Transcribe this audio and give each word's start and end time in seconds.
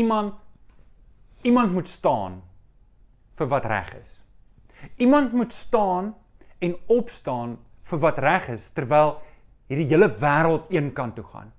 iemand 0.00 0.34
iemand 1.42 1.72
moet 1.72 1.88
staan 1.88 2.42
vir 3.40 3.48
wat 3.48 3.64
reg 3.64 3.94
is. 3.96 4.20
Iemand 4.96 5.32
moet 5.32 5.52
staan 5.52 6.14
en 6.58 6.76
opstaan 6.86 7.58
vir 7.88 8.00
wat 8.02 8.18
reg 8.20 8.48
is 8.52 8.70
terwyl 8.76 9.14
hierdie 9.70 9.88
hele 9.92 10.10
wêreld 10.18 10.70
een 10.74 10.92
kant 10.92 11.14
toe 11.14 11.24
gaan. 11.30 11.52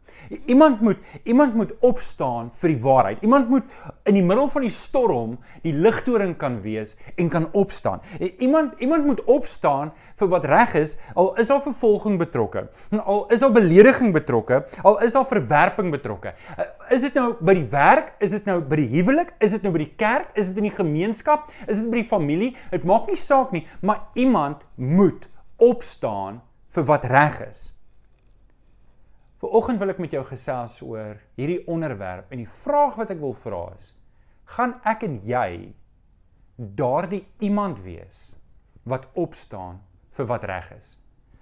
Iemand 0.46 0.82
moet 0.82 0.98
iemand 1.24 1.56
moet 1.56 1.72
opstaan 1.80 2.52
vir 2.60 2.74
die 2.74 2.82
waarheid. 2.84 3.22
Iemand 3.26 3.50
moet 3.50 3.64
in 4.06 4.18
die 4.20 4.24
middel 4.24 4.48
van 4.52 4.66
die 4.66 4.74
storm 4.74 5.38
die 5.64 5.74
ligtoring 5.74 6.36
kan 6.38 6.60
wees 6.62 6.94
en 7.16 7.32
kan 7.32 7.48
opstaan. 7.58 8.04
Iemand 8.20 8.76
iemand 8.80 9.08
moet 9.08 9.24
opstaan 9.24 9.94
vir 10.20 10.32
wat 10.32 10.46
reg 10.46 10.76
is 10.80 10.98
al 11.16 11.32
is 11.42 11.50
daar 11.50 11.64
vervolging 11.64 12.20
betrokke. 12.22 12.68
Al 13.00 13.26
is 13.32 13.42
daar 13.42 13.56
belediging 13.56 14.14
betrokke, 14.14 14.62
al 14.84 15.02
is 15.02 15.16
daar 15.16 15.28
verwerping 15.28 15.92
betrokke. 15.92 16.36
Is 16.92 17.08
dit 17.08 17.18
nou 17.18 17.34
by 17.40 17.58
die 17.58 17.68
werk? 17.72 18.14
Is 18.20 18.36
dit 18.36 18.46
nou 18.46 18.60
by 18.62 18.84
die 18.84 18.90
huwelik? 18.98 19.34
Is 19.40 19.56
dit 19.56 19.64
nou 19.66 19.74
by 19.74 19.86
die 19.86 19.94
kerk? 19.96 20.32
Is 20.36 20.52
dit 20.52 20.62
in 20.62 20.70
die 20.70 20.76
gemeenskap? 20.76 21.50
Is 21.68 21.82
dit 21.82 21.90
by 21.90 22.04
die 22.04 22.10
familie? 22.12 22.54
Dit 22.72 22.88
maak 22.88 23.10
nie 23.10 23.20
saak 23.20 23.56
nie, 23.56 23.66
maar 23.82 24.12
iemand 24.14 24.64
moet 24.76 25.30
opstaan 25.58 26.42
vir 26.76 26.88
wat 26.88 27.08
reg 27.10 27.40
is. 27.50 27.72
Vanoggend 29.42 29.80
wil 29.82 29.90
ek 29.90 30.00
met 30.04 30.12
jou 30.14 30.22
gesels 30.28 30.76
oor 30.86 31.18
hierdie 31.40 31.64
onderwerp 31.72 32.30
en 32.30 32.44
die 32.44 32.52
vraag 32.62 33.00
wat 33.00 33.10
ek 33.16 33.22
wil 33.24 33.34
vra 33.34 33.64
is: 33.74 33.92
gaan 34.54 34.76
ek 34.86 35.08
en 35.08 35.18
jy 35.26 35.74
daardie 36.78 37.24
iemand 37.42 37.82
wees 37.82 38.36
wat 38.86 39.08
opstaan 39.18 39.82
vir 40.14 40.30
wat 40.30 40.46
reg 40.46 40.70
is? 40.78 41.01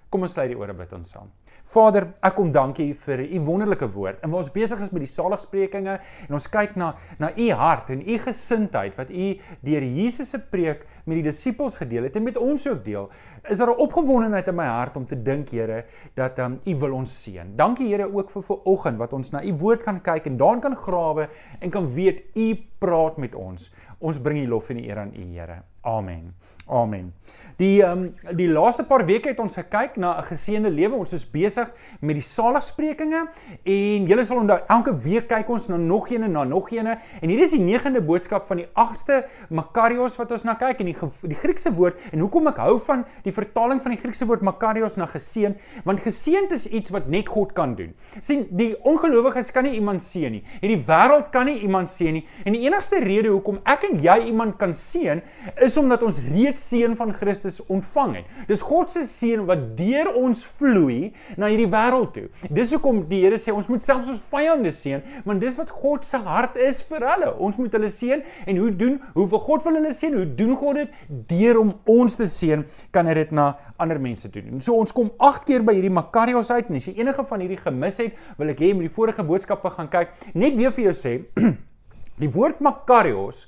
Kom 0.10 0.26
ons 0.26 0.34
sluit 0.34 0.50
die 0.50 0.58
ore 0.58 0.74
bid 0.74 0.94
ons 0.98 1.12
saam. 1.14 1.28
Vader, 1.70 2.08
ek 2.26 2.34
kom 2.34 2.50
dankie 2.50 2.96
vir 2.98 3.22
u 3.28 3.40
wonderlike 3.46 3.86
woord. 3.94 4.24
En 4.26 4.34
ons 4.34 4.48
besig 4.50 4.80
is 4.82 4.90
met 4.90 5.04
die 5.04 5.12
saligsprekinge 5.12 6.00
en 6.26 6.38
ons 6.38 6.48
kyk 6.50 6.74
na 6.82 6.96
na 7.22 7.30
u 7.30 7.50
hart 7.60 7.92
en 7.94 8.02
u 8.02 8.16
gesindheid 8.24 8.98
wat 8.98 9.12
u 9.14 9.28
deur 9.68 9.86
Jesus 9.86 10.34
se 10.34 10.40
preek 10.42 10.82
met 11.06 11.20
die 11.20 11.28
disippels 11.28 11.78
gedeel 11.78 12.08
het 12.08 12.18
en 12.18 12.26
met 12.26 12.40
ons 12.42 12.66
ook 12.72 12.82
deel, 12.86 13.06
is 13.50 13.62
daar 13.62 13.70
'n 13.70 13.86
opgewondenheid 13.86 14.48
in 14.48 14.56
my 14.56 14.66
hart 14.66 14.98
om 14.98 15.06
te 15.06 15.16
dink, 15.16 15.50
Here, 15.50 15.86
dat 16.16 16.40
um, 16.40 16.58
u 16.66 16.76
wil 16.76 16.94
ons 16.94 17.24
seën. 17.24 17.56
Dankie 17.56 17.88
Here 17.88 18.10
ook 18.14 18.32
vir 18.32 18.42
vanoggend 18.42 18.98
wat 18.98 19.14
ons 19.14 19.32
na 19.32 19.44
u 19.44 19.54
woord 19.54 19.84
kan 19.84 20.02
kyk 20.02 20.26
en 20.26 20.38
daarin 20.38 20.62
kan 20.62 20.76
grawe 20.76 21.30
en 21.60 21.70
kan 21.70 21.94
weet 21.94 22.24
u 22.36 22.58
praat 22.80 23.18
met 23.18 23.36
ons. 23.36 23.72
Ons 24.00 24.20
bring 24.24 24.40
die 24.40 24.48
lof 24.48 24.70
en 24.70 24.80
die 24.80 24.88
eer 24.88 25.02
aan 25.04 25.12
u, 25.16 25.26
Here. 25.34 25.64
Amen. 25.82 26.34
Amen. 26.68 27.14
Die 27.58 27.82
um, 27.82 28.14
die 28.38 28.48
laaste 28.48 28.84
paar 28.86 29.02
weke 29.08 29.32
het 29.32 29.40
ons 29.40 29.56
gekyk 29.58 29.96
na 29.98 30.20
'n 30.20 30.24
geseënde 30.28 30.70
lewe. 30.70 30.96
Ons 30.96 31.14
is 31.14 31.26
besig 31.26 31.72
met 32.00 32.16
die 32.16 32.24
saligsprekinge 32.24 33.28
en 33.64 34.06
julle 34.08 34.24
sal 34.24 34.38
onthou 34.38 34.60
elke 34.68 34.94
week 35.04 35.28
kyk 35.28 35.50
ons 35.50 35.68
na 35.68 35.78
nog 35.78 36.12
een 36.12 36.24
en 36.24 36.32
na 36.32 36.44
nog 36.44 36.72
een 36.72 36.88
en 36.88 37.30
hier 37.30 37.40
is 37.42 37.52
die 37.52 37.60
negende 37.60 38.02
boodskap 38.02 38.46
van 38.48 38.58
die 38.58 38.68
8ste 38.76 39.26
Makarios 39.50 40.18
wat 40.18 40.32
ons 40.32 40.44
na 40.44 40.54
kyk 40.54 40.80
en 40.80 40.86
die 40.86 40.96
die 41.24 41.36
Griekse 41.36 41.74
woord 41.74 41.98
en 42.12 42.20
hoekom 42.20 42.48
ek 42.48 42.58
hou 42.58 42.80
van 42.80 43.06
die 43.24 43.34
vertaling 43.34 43.82
van 43.82 43.92
die 43.92 44.00
Griekse 44.00 44.26
woord 44.26 44.42
Makarios 44.42 44.96
na 44.98 45.06
geseën 45.06 45.56
want 45.86 46.00
geseënd 46.00 46.52
is 46.52 46.68
iets 46.68 46.90
wat 46.90 47.08
net 47.08 47.28
God 47.28 47.54
kan 47.54 47.76
doen. 47.76 47.96
sien 48.20 48.48
die 48.52 48.76
ongelowiges 48.84 49.52
kan 49.52 49.64
nie 49.64 49.74
iemand 49.74 50.04
seën 50.04 50.32
nie. 50.32 50.44
Hierdie 50.62 50.84
wêreld 50.86 51.32
kan 51.32 51.46
nie 51.46 51.60
iemand 51.60 51.90
seën 51.90 52.14
nie 52.14 52.26
en 52.46 52.54
die 52.54 52.62
enigste 52.62 53.00
rede 53.00 53.30
hoekom 53.30 53.60
ek 53.66 53.89
en 53.90 54.02
jy 54.04 54.18
iemand 54.30 54.58
kan 54.60 54.74
seën 54.76 55.22
is 55.66 55.78
omdat 55.80 56.04
ons 56.06 56.20
reeds 56.30 56.62
seën 56.72 56.96
van 56.98 57.12
Christus 57.16 57.60
ontvang 57.68 58.20
het. 58.20 58.34
Dis 58.50 58.64
God 58.66 58.92
se 58.92 59.04
seën 59.08 59.44
wat 59.50 59.66
deur 59.78 60.12
ons 60.20 60.44
vloei 60.60 61.12
na 61.40 61.50
hierdie 61.52 61.70
wêreld 61.72 62.14
toe. 62.16 62.28
Dis 62.54 62.74
hoekom 62.76 63.04
die 63.10 63.22
Here 63.24 63.40
sê 63.42 63.52
ons 63.52 63.68
moet 63.72 63.84
selfs 63.84 64.10
ons 64.12 64.22
vyande 64.32 64.72
seën, 64.74 65.02
want 65.26 65.44
dis 65.44 65.58
wat 65.60 65.74
God 65.76 66.06
se 66.08 66.20
hart 66.24 66.58
is 66.62 66.80
vir 66.88 67.04
hulle. 67.10 67.34
Ons 67.44 67.60
moet 67.60 67.74
hulle 67.76 67.90
seën 67.92 68.24
en 68.48 68.62
hoe 68.62 68.70
doen? 68.80 69.00
Hoe 69.16 69.28
wil 69.32 69.44
God 69.44 69.66
wil 69.68 69.80
hulle 69.80 69.94
seën? 69.96 70.16
Hoe 70.16 70.28
doen 70.40 70.56
God 70.60 70.80
dit? 70.80 71.00
Deur 71.30 71.62
om 71.64 71.74
ons 71.92 72.20
te 72.20 72.28
seën, 72.30 72.64
kan 72.96 73.10
hy 73.10 73.18
dit 73.20 73.34
na 73.36 73.52
ander 73.82 74.00
mense 74.02 74.30
doen. 74.34 74.54
En 74.56 74.64
so 74.64 74.78
ons 74.80 74.96
kom 74.96 75.12
8 75.18 75.48
keer 75.48 75.66
by 75.68 75.76
hierdie 75.78 75.94
Makarios 75.94 76.52
uit 76.54 76.70
en 76.70 76.80
as 76.80 76.90
jy 76.90 76.96
enige 77.02 77.26
van 77.28 77.44
hierdie 77.44 77.60
gemis 77.60 78.00
het, 78.04 78.20
wil 78.40 78.54
ek 78.54 78.62
hê 78.64 78.74
met 78.76 78.88
die 78.88 78.94
vorige 78.94 79.26
boodskappe 79.26 79.74
gaan 79.76 79.92
kyk. 79.92 80.14
Net 80.38 80.56
weer 80.60 80.74
vir 80.76 80.90
jou 80.90 80.96
sê, 80.96 81.16
die 82.24 82.32
woord 82.34 82.64
Makarios 82.64 83.48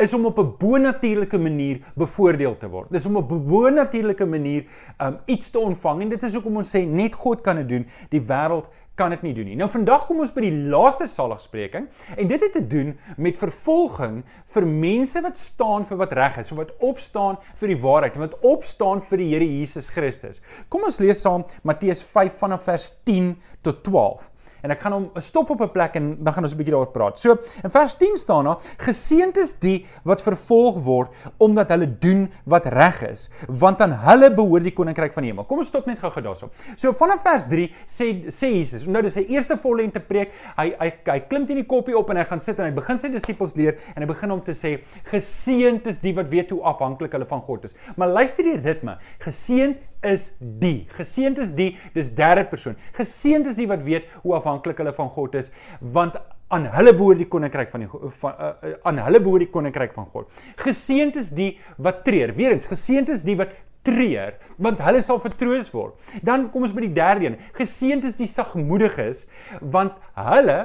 is 0.00 0.14
om 0.14 0.26
op 0.26 0.38
'n 0.38 0.54
bonatuurlike 0.58 1.38
manier 1.38 1.80
bevoordeel 1.94 2.56
te 2.56 2.68
word. 2.68 2.90
Dis 2.90 3.06
om 3.06 3.16
op 3.16 3.30
'n 3.30 3.46
bonatuurlike 3.46 4.26
manier 4.26 4.64
um 4.98 5.18
iets 5.26 5.50
te 5.50 5.58
ontvang 5.58 6.02
en 6.02 6.08
dit 6.08 6.22
is 6.22 6.34
hoekom 6.34 6.56
ons 6.56 6.76
sê 6.76 6.86
net 6.86 7.14
God 7.14 7.40
kan 7.40 7.56
dit 7.56 7.68
doen. 7.68 7.86
Die 8.08 8.20
wêreld 8.20 8.66
kan 8.94 9.10
dit 9.10 9.22
nie 9.22 9.34
doen 9.34 9.44
nie. 9.44 9.56
Nou 9.56 9.70
vandag 9.70 10.06
kom 10.06 10.20
ons 10.20 10.32
by 10.32 10.40
die 10.40 10.56
laaste 10.72 11.06
saligspreking 11.06 11.88
en 12.16 12.28
dit 12.28 12.40
het 12.40 12.52
te 12.52 12.66
doen 12.66 12.98
met 13.16 13.38
vervolging 13.38 14.24
vir 14.54 14.66
mense 14.66 15.20
wat 15.24 15.38
staan 15.40 15.84
vir 15.84 15.96
wat 15.96 16.12
reg 16.12 16.36
is, 16.42 16.50
wat 16.50 16.74
opstaan 16.78 17.38
vir 17.54 17.68
die 17.68 17.80
waarheid, 17.80 18.16
wat 18.16 18.36
opstaan 18.40 19.00
vir 19.00 19.18
die 19.18 19.30
Here 19.30 19.46
Jesus 19.46 19.88
Christus. 19.88 20.42
Kom 20.68 20.82
ons 20.82 21.00
lees 21.00 21.22
saam 21.22 21.44
Matteus 21.62 22.02
5 22.02 22.38
vanaf 22.42 22.68
vers 22.68 22.90
10 23.04 23.36
tot 23.62 23.84
12 23.84 24.30
en 24.62 24.74
ek 24.74 24.80
gaan 24.84 24.92
hom 24.96 25.06
stop 25.20 25.50
op 25.50 25.62
'n 25.62 25.72
plek 25.72 25.96
en 25.96 26.16
dan 26.24 26.32
gaan 26.34 26.44
ons 26.44 26.54
'n 26.54 26.56
bietjie 26.56 26.74
daaroor 26.74 26.92
praat. 26.92 27.18
So, 27.18 27.38
in 27.64 27.70
vers 27.70 27.94
10 27.94 28.16
staan 28.16 28.44
daar: 28.44 28.58
Geseënd 28.78 29.36
is 29.38 29.52
die 29.58 29.86
wat 30.04 30.22
vervolg 30.22 30.82
word 30.84 31.10
omdat 31.38 31.68
hulle 31.70 31.98
doen 31.98 32.30
wat 32.44 32.66
reg 32.66 33.02
is, 33.02 33.30
want 33.48 33.80
aan 33.80 33.92
hulle 33.92 34.30
behoort 34.34 34.64
die 34.64 34.72
koninkryk 34.72 35.12
van 35.12 35.22
die 35.22 35.30
hemel. 35.30 35.44
Kom 35.44 35.58
ons 35.58 35.66
stop 35.66 35.86
net 35.86 35.98
gou-gou 35.98 36.22
daarso. 36.22 36.50
So 36.76 36.92
vanaf 36.92 37.22
vers 37.22 37.44
3 37.44 37.68
sê 37.86 38.28
sê 38.28 38.50
Jesus, 38.54 38.86
nou 38.86 39.02
dis 39.02 39.14
sy 39.14 39.26
eerste 39.28 39.56
vollengte 39.56 40.00
preek. 40.00 40.32
Hy 40.56 40.74
hy 40.78 40.92
hy 41.06 41.18
klim 41.20 41.46
teen 41.46 41.56
die 41.56 41.66
koppie 41.66 41.96
op 41.96 42.10
en 42.10 42.16
hy 42.16 42.24
gaan 42.24 42.40
sit 42.40 42.58
en 42.58 42.64
hy 42.64 42.74
begin 42.76 42.98
sy 42.98 43.08
disippels 43.08 43.56
leer 43.56 43.78
en 43.94 44.02
hy 44.02 44.06
begin 44.06 44.30
om 44.30 44.42
te 44.42 44.52
sê: 44.52 44.78
Geseënd 45.10 45.86
is 45.86 45.98
die 45.98 46.14
wat 46.16 46.30
weet 46.30 46.50
hoe 46.50 46.62
afhanklik 46.62 47.12
hulle 47.12 47.26
van 47.26 47.40
God 47.40 47.64
is. 47.64 47.74
Maar 47.96 48.08
luister 48.08 48.44
die 48.44 48.56
ritme. 48.56 48.98
Geseënd 49.24 49.89
is 50.06 50.30
die. 50.38 50.86
Geseënd 50.96 51.40
is 51.42 51.54
die, 51.56 51.70
dis 51.94 52.10
derde 52.16 52.46
persoon. 52.48 52.76
Geseënd 52.96 53.50
is 53.50 53.58
die 53.60 53.68
wat 53.70 53.82
weet 53.86 54.08
hoe 54.24 54.34
afhanklik 54.38 54.80
hulle 54.80 54.94
van 54.96 55.10
God 55.12 55.36
is, 55.40 55.52
want 55.80 56.16
aan 56.50 56.66
hulle 56.74 56.94
behoort 56.96 57.20
die 57.20 57.28
koninkryk 57.30 57.70
van 57.70 57.84
die 57.84 57.88
van 58.20 58.32
uh, 58.32 58.52
uh, 58.66 58.72
aan 58.88 58.98
hulle 59.04 59.20
behoort 59.22 59.44
die 59.44 59.52
koninkryk 59.54 59.92
van 59.94 60.08
God. 60.10 60.42
Geseënd 60.64 61.20
is 61.20 61.30
die 61.36 61.52
wat 61.78 62.02
treur. 62.06 62.34
Weerens, 62.38 62.66
geseënd 62.70 63.12
is 63.14 63.22
die 63.26 63.36
wat 63.38 63.54
treur, 63.86 64.34
want 64.60 64.80
hulle 64.84 65.00
sal 65.04 65.20
vertroos 65.22 65.70
word. 65.72 66.12
Dan 66.26 66.48
kom 66.52 66.66
ons 66.66 66.74
by 66.76 66.84
die 66.88 66.94
derde 66.96 67.28
een. 67.30 67.38
Geseënd 67.56 68.08
is 68.08 68.18
die 68.18 68.28
sagmoediges, 68.28 69.26
want 69.60 69.96
hulle 70.18 70.60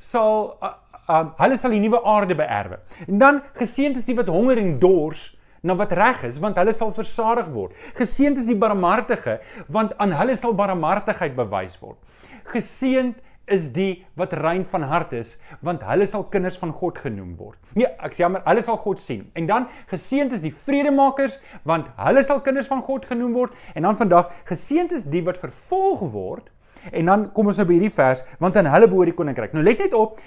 sal 0.00 0.56
uh, 0.58 0.74
uh, 1.10 1.24
hulle 1.40 1.58
sal 1.60 1.74
die 1.74 1.82
nuwe 1.82 2.00
aarde 2.08 2.36
beerwe. 2.38 2.80
En 3.06 3.20
dan 3.22 3.42
geseënd 3.58 4.00
is 4.00 4.08
die 4.08 4.16
wat 4.18 4.30
honger 4.32 4.60
en 4.60 4.78
dors 4.82 5.30
na 5.62 5.76
wat 5.78 5.92
reg 5.96 6.24
is 6.28 6.40
want 6.42 6.58
hulle 6.60 6.74
sal 6.76 6.92
versadig 6.96 7.48
word. 7.54 7.74
Geseënd 7.98 8.40
is 8.40 8.48
die 8.50 8.58
barmhartige 8.58 9.40
want 9.68 9.96
aan 9.98 10.14
hulle 10.16 10.36
sal 10.36 10.56
barmhartigheid 10.56 11.36
bewys 11.38 11.76
word. 11.82 11.98
Geseënd 12.50 13.18
is 13.50 13.70
die 13.74 14.04
wat 14.18 14.32
rein 14.38 14.62
van 14.70 14.84
hart 14.86 15.12
is 15.16 15.34
want 15.66 15.82
hulle 15.86 16.06
sal 16.08 16.24
kinders 16.32 16.58
van 16.60 16.72
God 16.76 16.98
genoem 17.02 17.34
word. 17.38 17.58
Nee, 17.74 17.88
ek 17.98 18.14
sê 18.14 18.24
jammer, 18.24 18.44
hulle 18.46 18.62
sal 18.64 18.78
God 18.82 19.02
sien. 19.02 19.26
En 19.38 19.48
dan 19.50 19.66
geseënd 19.90 20.36
is 20.36 20.44
die 20.44 20.54
vredemakers 20.54 21.38
want 21.68 21.90
hulle 21.98 22.24
sal 22.26 22.42
kinders 22.46 22.70
van 22.70 22.82
God 22.86 23.08
genoem 23.10 23.34
word 23.36 23.56
en 23.74 23.88
dan 23.88 23.98
vandag 23.98 24.30
geseënd 24.48 24.94
is 24.96 25.08
die 25.10 25.24
wat 25.26 25.40
vervolg 25.42 26.06
word. 26.14 26.50
En 26.96 27.10
dan 27.10 27.26
kom 27.36 27.50
ons 27.50 27.58
nou 27.60 27.66
by 27.68 27.76
hierdie 27.76 27.96
vers 27.96 28.22
want 28.40 28.56
aan 28.56 28.70
hulle 28.70 28.88
behoort 28.88 29.12
die 29.12 29.18
koninkryk. 29.18 29.56
Nou 29.56 29.64
let 29.66 29.82
net 29.82 29.96
op, 29.98 30.20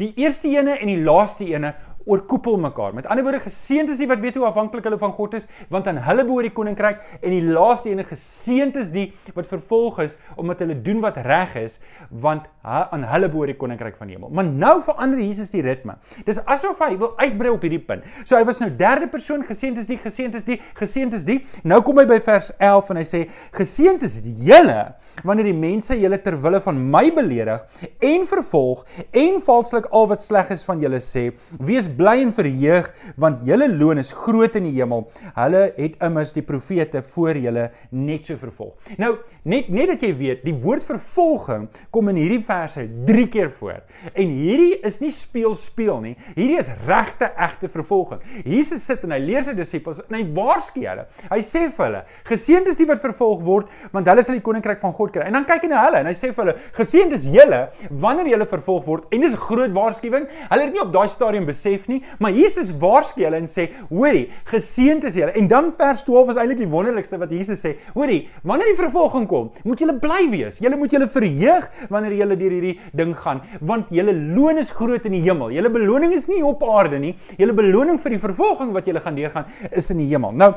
die 0.00 0.10
eerste 0.18 0.50
ene 0.50 0.78
en 0.80 0.90
die 0.90 1.02
laaste 1.06 1.46
ene 1.46 1.74
oorkoepel 2.04 2.56
mekaar. 2.60 2.94
Met 2.94 3.06
ander 3.06 3.24
woorde, 3.24 3.40
geseënd 3.44 3.92
is 3.92 4.00
die 4.00 4.08
wat 4.10 4.20
weet 4.22 4.36
hoe 4.38 4.46
afhanklik 4.48 4.84
hulle 4.88 4.98
van 5.00 5.12
God 5.16 5.36
is, 5.38 5.46
want 5.72 5.88
aan 5.90 6.00
hulle 6.04 6.24
behoort 6.26 6.48
die 6.48 6.54
koninkryk 6.54 7.00
en 7.20 7.32
die 7.32 7.42
laaste 7.44 7.90
ene 7.92 8.04
geseënd 8.06 8.76
is 8.80 8.92
die 8.94 9.06
wat 9.36 9.48
vervolg 9.50 10.00
is 10.04 10.18
omdat 10.40 10.64
hulle 10.64 10.76
doen 10.84 11.00
wat 11.04 11.18
reg 11.24 11.54
is, 11.60 11.78
want 12.10 12.48
aan 12.64 13.06
hulle 13.08 13.30
behoort 13.32 13.54
die 13.54 13.58
koninkryk 13.60 13.96
van 14.00 14.10
die 14.10 14.18
hemel. 14.18 14.32
Maar 14.34 14.48
nou 14.48 14.74
verander 14.84 15.20
Jesus 15.20 15.52
die 15.52 15.62
ritme. 15.64 15.96
Dis 16.28 16.40
asof 16.50 16.80
hy 16.84 16.94
wil 17.00 17.14
uitbrei 17.20 17.52
op 17.54 17.64
hierdie 17.64 17.82
punt. 17.82 18.04
So 18.24 18.36
hy 18.36 18.44
was 18.48 18.60
nou 18.62 18.70
derde 18.76 19.08
persoon, 19.12 19.44
geseënd 19.46 19.80
is 19.80 19.88
die, 19.88 19.98
geseënd 20.00 20.36
is 20.38 20.46
die, 20.48 20.58
geseënd 20.78 21.16
is 21.16 21.26
die. 21.28 21.40
Nou 21.64 21.80
kom 21.84 22.00
hy 22.02 22.06
by 22.08 22.20
vers 22.24 22.50
11 22.58 22.92
en 22.92 23.00
hy 23.00 23.06
sê 23.08 23.22
geseënd 23.56 24.04
is 24.06 24.18
julle 24.44 24.78
wanneer 25.24 25.48
die 25.48 25.56
mense 25.56 25.96
julle 25.98 26.18
ter 26.22 26.36
wille 26.40 26.60
van 26.64 26.78
my 26.94 27.06
beledig 27.14 27.80
en 28.04 28.26
vervolg 28.28 28.84
en 29.16 29.40
valslik 29.44 29.88
al 29.92 30.08
wat 30.10 30.24
sleg 30.24 30.52
is 30.54 30.64
van 30.66 30.82
julle 30.82 31.00
sê. 31.02 31.26
Wees 31.64 31.88
bly 31.96 32.20
en 32.22 32.32
verheug 32.34 32.90
want 33.20 33.44
julle 33.46 33.68
loon 33.68 33.98
is 34.02 34.12
groot 34.12 34.56
in 34.56 34.68
die 34.68 34.74
hemel. 34.78 35.06
Hulle 35.36 35.64
het 35.76 35.98
immers 36.04 36.34
die 36.36 36.44
profete 36.46 37.02
voor 37.14 37.38
julle 37.38 37.70
net 37.90 38.26
so 38.26 38.38
vervolg. 38.40 38.74
Nou, 38.98 39.16
net 39.44 39.70
net 39.74 39.94
dat 39.94 40.04
jy 40.06 40.12
weet, 40.16 40.44
die 40.44 40.56
woord 40.64 40.84
vervolging 40.86 41.68
kom 41.94 42.10
in 42.12 42.20
hierdie 42.20 42.42
verse 42.44 42.84
3 43.08 43.26
keer 43.32 43.50
voor. 43.58 43.82
En 44.12 44.34
hierdie 44.34 44.78
is 44.86 45.00
nie 45.02 45.12
speel 45.14 45.54
speel 45.58 46.00
nie. 46.02 46.14
Hierdie 46.34 46.58
is 46.60 46.70
regte 46.86 47.30
egte 47.34 47.68
vervolging. 47.68 48.22
Jesus 48.44 48.84
sit 48.84 49.04
en 49.06 49.14
hy 49.14 49.20
leer 49.22 49.44
sy 49.46 49.54
disippels 49.56 50.02
en 50.06 50.18
hy 50.18 50.24
waarsku 50.36 50.84
hulle. 50.84 51.06
Hy 51.30 51.40
sê 51.44 51.66
vir 51.68 51.86
hulle: 51.86 52.02
"Geseënd 52.28 52.70
is 52.70 52.80
die 52.80 52.88
wat 52.88 53.02
vervolg 53.02 53.42
word, 53.44 53.70
want 53.92 54.08
hulle 54.10 54.22
sal 54.22 54.38
die 54.38 54.44
koninkryk 54.44 54.80
van 54.82 54.92
God 54.92 55.12
kry." 55.14 55.26
En 55.28 55.38
dan 55.38 55.46
kyk 55.48 55.66
hy 55.66 55.72
na 55.72 55.84
hulle 55.86 56.02
en 56.02 56.10
hy 56.10 56.16
sê 56.16 56.32
vir 56.32 56.44
hulle: 56.44 56.56
"Geseënd 56.78 57.16
is 57.16 57.26
julle 57.26 57.60
wanneer 57.90 58.32
julle 58.34 58.46
vervolg 58.46 58.84
word." 58.86 59.04
En 59.12 59.20
dis 59.20 59.34
'n 59.34 59.44
groot 59.48 59.72
waarskuwing. 59.72 60.28
Hulle 60.50 60.62
het 60.62 60.72
nie 60.72 60.82
op 60.82 60.92
daai 60.92 61.08
stadium 61.08 61.46
besef 61.46 61.83
nie, 61.88 62.02
maar 62.18 62.34
Jesus 62.34 62.70
waarsku 62.80 63.24
hulle 63.24 63.40
en 63.40 63.48
sê: 63.50 63.68
"Hoorie, 63.90 64.28
geseënd 64.50 65.04
is 65.04 65.14
julle." 65.18 65.32
En 65.32 65.48
dan 65.48 65.72
vers 65.76 66.04
12 66.04 66.28
is 66.34 66.36
eintlik 66.36 66.58
die 66.58 66.68
wonderlikste 66.68 67.18
wat 67.18 67.30
Jesus 67.30 67.64
sê: 67.64 67.74
"Hoorie, 67.94 68.28
wanneer 68.42 68.70
die 68.72 68.78
vervolging 68.82 69.26
kom, 69.28 69.50
moet 69.64 69.80
julle 69.80 69.98
bly 69.98 70.28
wees. 70.30 70.58
Julle 70.58 70.76
moet 70.76 70.90
julle 70.90 71.08
verheug 71.08 71.70
wanneer 71.90 72.12
julle 72.12 72.36
deur 72.36 72.50
hierdie 72.50 72.78
ding 72.92 73.16
gaan, 73.16 73.42
want 73.60 73.90
julle 73.90 74.14
loon 74.14 74.58
is 74.58 74.70
groot 74.70 75.04
in 75.06 75.12
die 75.12 75.24
hemel. 75.24 75.50
Julle 75.50 75.70
beloning 75.70 76.12
is 76.12 76.28
nie 76.28 76.42
op 76.44 76.62
aarde 76.62 76.98
nie. 76.98 77.14
Julle 77.36 77.52
beloning 77.52 78.00
vir 78.00 78.10
die 78.10 78.22
vervolging 78.22 78.72
wat 78.72 78.86
julle 78.86 79.00
gaan 79.00 79.14
deurgaan 79.14 79.46
is 79.70 79.90
in 79.90 79.98
die 79.98 80.08
hemel." 80.08 80.32
Nou, 80.32 80.54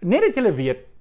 net 0.00 0.28
dat 0.28 0.34
julle 0.34 0.52
weet 0.52 0.93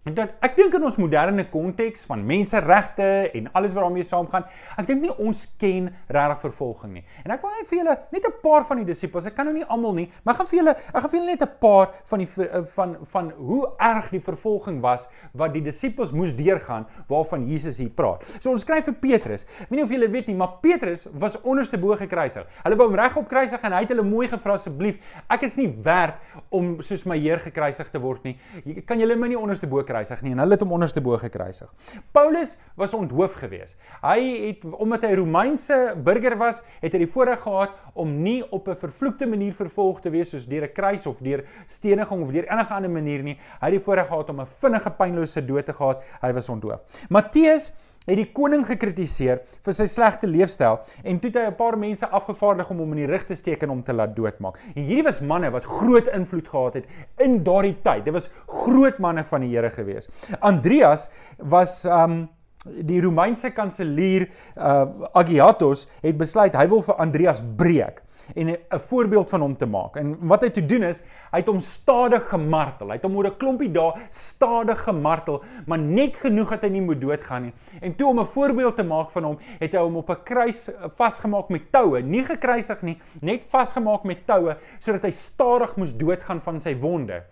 Dan 0.00 0.30
ek 0.40 0.54
dink 0.56 0.72
in 0.78 0.84
ons 0.88 0.96
moderne 0.96 1.42
konteks 1.52 2.06
van 2.08 2.22
menseregte 2.24 3.28
en 3.36 3.50
alles 3.52 3.74
wat 3.76 3.84
daarmee 3.84 4.06
saamgaan, 4.08 4.46
ek 4.80 4.86
dink 4.88 5.02
nie 5.04 5.10
ons 5.20 5.42
ken 5.60 5.90
regtig 6.08 6.38
vervolging 6.46 6.94
nie. 6.96 7.02
En 7.20 7.34
ek 7.34 7.42
wil 7.44 7.52
net 7.52 7.68
vir 7.68 7.78
julle 7.82 7.96
net 8.14 8.24
'n 8.24 8.32
paar 8.40 8.64
van 8.64 8.78
die 8.80 8.86
disippels, 8.88 9.26
ek 9.26 9.34
kan 9.36 9.44
nou 9.44 9.52
nie 9.52 9.64
almal 9.68 9.92
nie, 9.92 10.08
maar 10.24 10.32
ek 10.34 10.38
gaan 10.40 10.46
vir 10.46 10.58
julle 10.58 10.70
ek 10.70 11.00
gaan 11.00 11.10
vir 11.10 11.20
julle 11.20 11.30
net 11.30 11.42
'n 11.42 11.52
paar 11.60 11.92
van 12.04 12.18
die 12.18 12.26
van 12.26 12.64
van, 12.74 12.96
van 13.04 13.30
hoe 13.30 13.68
erg 13.78 14.08
die 14.10 14.20
vervolging 14.20 14.80
was 14.80 15.06
wat 15.34 15.52
die 15.52 15.60
disippels 15.60 16.12
moes 16.12 16.32
deurgaan 16.32 16.86
waarvan 17.08 17.46
Jesus 17.46 17.78
hier 17.78 17.90
praat. 17.90 18.24
So 18.40 18.50
ons 18.50 18.62
skryf 18.62 18.84
vir 18.86 18.94
Petrus. 18.94 19.44
Ek 19.60 19.68
weet 19.68 19.78
nie 19.78 19.82
of 19.82 19.90
julle 19.90 20.08
weet 20.08 20.28
nie, 20.28 20.34
maar 20.36 20.60
Petrus 20.62 21.08
was 21.12 21.36
onderste 21.42 21.76
bo 21.76 21.94
gekruisig. 21.94 22.46
Hulle 22.64 22.76
wou 22.76 22.88
hom 22.88 22.96
regop 22.96 23.28
kruisig 23.28 23.60
en 23.62 23.72
hy 23.72 23.80
het 23.80 23.88
hulle 23.90 24.02
mooi 24.02 24.28
gevra 24.28 24.54
asseblief, 24.54 24.98
ek 25.28 25.42
is 25.42 25.56
nie 25.56 25.68
werd 25.68 26.14
om 26.50 26.80
soos 26.80 27.04
my 27.04 27.18
Heer 27.18 27.38
gekruisig 27.38 27.90
te 27.90 27.98
word 27.98 28.24
nie. 28.24 28.38
Kan 28.86 28.98
julle 28.98 29.16
my 29.16 29.28
nie 29.28 29.36
onderste 29.36 29.66
bo 29.66 29.82
gekruisig 29.90 30.22
nie 30.22 30.34
en 30.34 30.42
hulle 30.44 30.54
het 30.56 30.62
hom 30.64 30.72
onderste 30.76 31.02
bo 31.02 31.18
gekruisig. 31.18 31.68
Paulus 32.14 32.56
was 32.78 32.94
onthoof 32.94 33.34
geweest. 33.40 33.78
Hy 34.02 34.20
het 34.46 34.64
omdat 34.70 35.04
hy 35.06 35.14
Romeinse 35.18 35.78
burger 36.04 36.36
was, 36.38 36.62
het 36.80 36.94
hy 36.94 37.02
die 37.04 37.10
voorreg 37.10 37.42
gehad 37.42 37.74
om 37.94 38.22
nie 38.22 38.42
op 38.50 38.68
'n 38.68 38.76
vervloekte 38.76 39.26
manier 39.26 39.52
vervolg 39.52 40.00
te 40.00 40.10
wees 40.10 40.30
soos 40.30 40.46
deur 40.46 40.64
'n 40.64 40.72
kruis 40.72 41.06
of 41.06 41.18
deur 41.18 41.44
steniging 41.66 42.22
of 42.22 42.30
deur 42.30 42.46
enige 42.46 42.74
ander 42.74 42.90
manier 42.90 43.22
nie. 43.22 43.38
Hy 43.60 43.66
het 43.66 43.78
die 43.78 43.84
voorreg 43.84 44.06
gehad 44.06 44.30
om 44.30 44.40
'n 44.40 44.46
vinnige 44.46 44.90
pynlose 44.90 45.44
dood 45.44 45.66
te 45.66 45.72
gehad. 45.72 46.02
Hy 46.22 46.32
was 46.32 46.48
onthoof. 46.48 46.80
Matteus 47.08 47.72
het 48.10 48.20
die 48.20 48.30
koning 48.34 48.64
gekritiseer 48.66 49.42
vir 49.64 49.76
sy 49.76 49.86
slegte 49.90 50.28
leefstyl 50.30 50.80
en 51.04 51.20
toe 51.20 51.30
het 51.30 51.38
hy 51.40 51.46
'n 51.50 51.56
paar 51.56 51.78
mense 51.78 52.06
afgevaardig 52.06 52.70
om 52.70 52.82
hom 52.82 52.92
in 52.96 53.06
die 53.06 53.10
rig 53.12 53.24
te 53.26 53.34
steek 53.34 53.62
en 53.62 53.70
hom 53.70 53.82
te 53.82 53.92
laat 53.92 54.16
doodmaak. 54.16 54.58
En 54.74 54.82
hierdie 54.82 55.06
was 55.06 55.20
manne 55.20 55.50
wat 55.50 55.64
groot 55.64 56.06
invloed 56.06 56.48
gehad 56.48 56.74
het 56.74 56.86
in 57.18 57.42
daardie 57.44 57.76
tyd. 57.82 58.04
Dit 58.04 58.12
was 58.12 58.30
groot 58.46 58.98
manne 58.98 59.24
van 59.24 59.40
die 59.40 59.54
Here 59.56 59.70
gewees. 59.70 60.08
Andreas 60.40 61.08
was 61.38 61.84
um 61.84 62.28
die 62.64 63.00
Romeinse 63.00 63.50
kanselier 63.56 64.28
uh 64.56 65.08
Agiatos 65.16 65.86
het 66.02 66.18
besluit 66.20 66.56
hy 66.56 66.66
wil 66.68 66.82
vir 66.84 66.98
Andreas 67.00 67.40
breek 67.56 68.02
en 68.34 68.48
'n 68.48 68.58
voorbeeld 68.78 69.30
van 69.30 69.40
hom 69.40 69.56
te 69.56 69.66
maak. 69.66 69.96
En 69.96 70.16
wat 70.28 70.42
hy 70.42 70.50
te 70.50 70.66
doen 70.66 70.82
is, 70.82 71.02
hy 71.32 71.38
het 71.38 71.46
hom 71.46 71.60
stadig 71.60 72.28
gemartel. 72.28 72.86
Hy 72.88 72.94
het 72.94 73.02
hom 73.02 73.16
oor 73.16 73.26
'n 73.26 73.36
klompie 73.36 73.72
dae 73.72 73.92
stadig 74.10 74.82
gemartel, 74.82 75.42
maar 75.66 75.78
net 75.78 76.16
genoeg 76.16 76.50
dat 76.50 76.62
hy 76.62 76.68
nie 76.68 76.82
moet 76.82 77.00
doodgaan 77.00 77.42
nie. 77.42 77.52
En 77.80 77.94
toe 77.96 78.08
om 78.08 78.20
'n 78.20 78.26
voorbeeld 78.26 78.76
te 78.76 78.82
maak 78.82 79.10
van 79.10 79.24
hom, 79.24 79.38
het 79.58 79.72
hy 79.72 79.78
hom 79.78 79.96
op 79.96 80.10
'n 80.10 80.22
kruis 80.24 80.70
vasgemaak 80.94 81.48
met 81.48 81.72
toue, 81.72 82.02
nie 82.02 82.24
gekruisig 82.24 82.82
nie, 82.82 82.98
net 83.20 83.44
vasgemaak 83.48 84.04
met 84.04 84.26
toue 84.26 84.56
sodat 84.78 85.02
hy 85.02 85.10
stadig 85.10 85.76
moes 85.76 85.96
doodgaan 85.96 86.40
van 86.40 86.60
sy 86.60 86.76
wonde. 86.76 87.22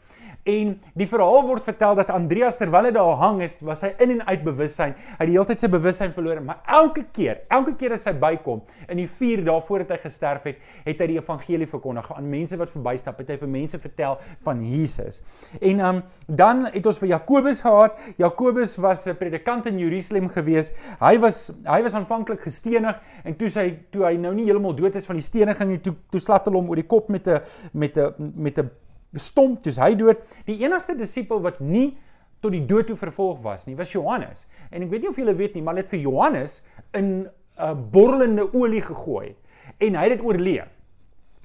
En 0.49 0.71
die 0.97 1.07
verhaal 1.09 1.43
word 1.45 1.65
vertel 1.67 1.97
dat 1.99 2.09
Andreas 2.15 2.57
terwyl 2.57 2.89
hy 2.89 2.93
daar 2.97 3.19
hang 3.21 3.43
het, 3.45 3.59
was 3.67 3.83
hy 3.85 3.91
in 4.01 4.15
en 4.15 4.23
uit 4.31 4.45
bewussyn. 4.47 4.95
Hy 4.97 5.17
het 5.19 5.29
die 5.29 5.35
hele 5.37 5.49
tyd 5.51 5.61
sy 5.61 5.69
bewussyn 5.73 6.15
verloor, 6.17 6.41
maar 6.45 6.63
elke 6.79 7.05
keer, 7.13 7.43
elke 7.53 7.75
keer 7.77 7.93
as 7.99 8.07
hy 8.09 8.15
bykom 8.17 8.63
in 8.89 9.03
die 9.03 9.09
4 9.19 9.43
dae 9.45 9.61
voordat 9.67 9.93
hy 9.93 9.99
gesterf 10.07 10.47
het, 10.49 10.63
het 10.87 11.03
hy 11.05 11.11
die 11.13 11.19
evangelie 11.19 11.69
verkondig 11.69 12.09
aan 12.15 12.31
mense 12.33 12.57
wat 12.61 12.73
verbystap, 12.73 13.21
het 13.21 13.35
hy 13.35 13.39
vir 13.43 13.53
mense 13.59 13.83
vertel 13.83 14.17
van 14.47 14.65
Jesus. 14.65 15.21
En 15.61 15.85
um, 15.91 16.01
dan 16.41 16.65
het 16.73 16.89
ons 16.89 17.03
vir 17.03 17.13
Jakobus 17.13 17.61
gehad. 17.67 18.01
Jakobus 18.21 18.79
was 18.81 19.07
'n 19.07 19.17
predikant 19.21 19.67
in 19.67 19.79
Jerusalem 19.79 20.29
gewees. 20.33 20.73
Hy 21.01 21.19
was 21.21 21.53
hy 21.67 21.83
was 21.83 21.95
aanvanklik 21.95 22.41
gestenig 22.41 22.97
en 23.25 23.37
toe 23.37 23.49
sy 23.49 23.77
toe 23.93 24.05
hy 24.05 24.17
nou 24.17 24.35
nie 24.35 24.45
heeltemal 24.45 24.75
dood 24.75 24.97
is 24.97 25.07
van 25.07 25.17
die 25.17 25.23
steniging 25.23 25.71
nie, 25.71 25.81
toe 25.81 25.95
toe 26.11 26.21
slat 26.21 26.45
hulle 26.47 26.57
hom 26.57 26.69
oor 26.69 26.77
die 26.77 26.89
kop 26.89 27.09
met 27.09 27.29
'n 27.29 27.41
met 27.73 27.97
'n 27.99 28.33
met 28.37 28.59
'n 28.59 28.71
stomp, 29.17 29.63
dis 29.65 29.79
hy 29.81 29.95
dood. 29.95 30.21
Die 30.47 30.59
enigste 30.65 30.97
disipel 30.99 31.41
wat 31.41 31.61
nie 31.61 31.97
tot 32.41 32.53
die 32.55 32.65
dood 32.67 32.87
toe 32.87 32.97
vervolg 32.97 33.41
was 33.43 33.67
nie, 33.67 33.77
was 33.77 33.93
Johannes. 33.93 34.47
En 34.71 34.83
ek 34.83 34.91
weet 34.91 35.07
nie 35.07 35.11
of 35.11 35.19
julle 35.19 35.35
weet 35.35 35.55
nie, 35.55 35.63
maar 35.63 35.75
hulle 35.75 35.87
het 35.87 35.95
vir 35.95 36.05
Johannes 36.05 36.63
in 36.93 37.27
'n 37.27 37.29
uh, 37.59 37.75
borrelende 37.75 38.55
olie 38.55 38.83
gegooi 38.83 39.35
en 39.79 39.95
hy 39.95 40.03
het 40.09 40.19
dit 40.19 40.27
oorleef. 40.27 40.69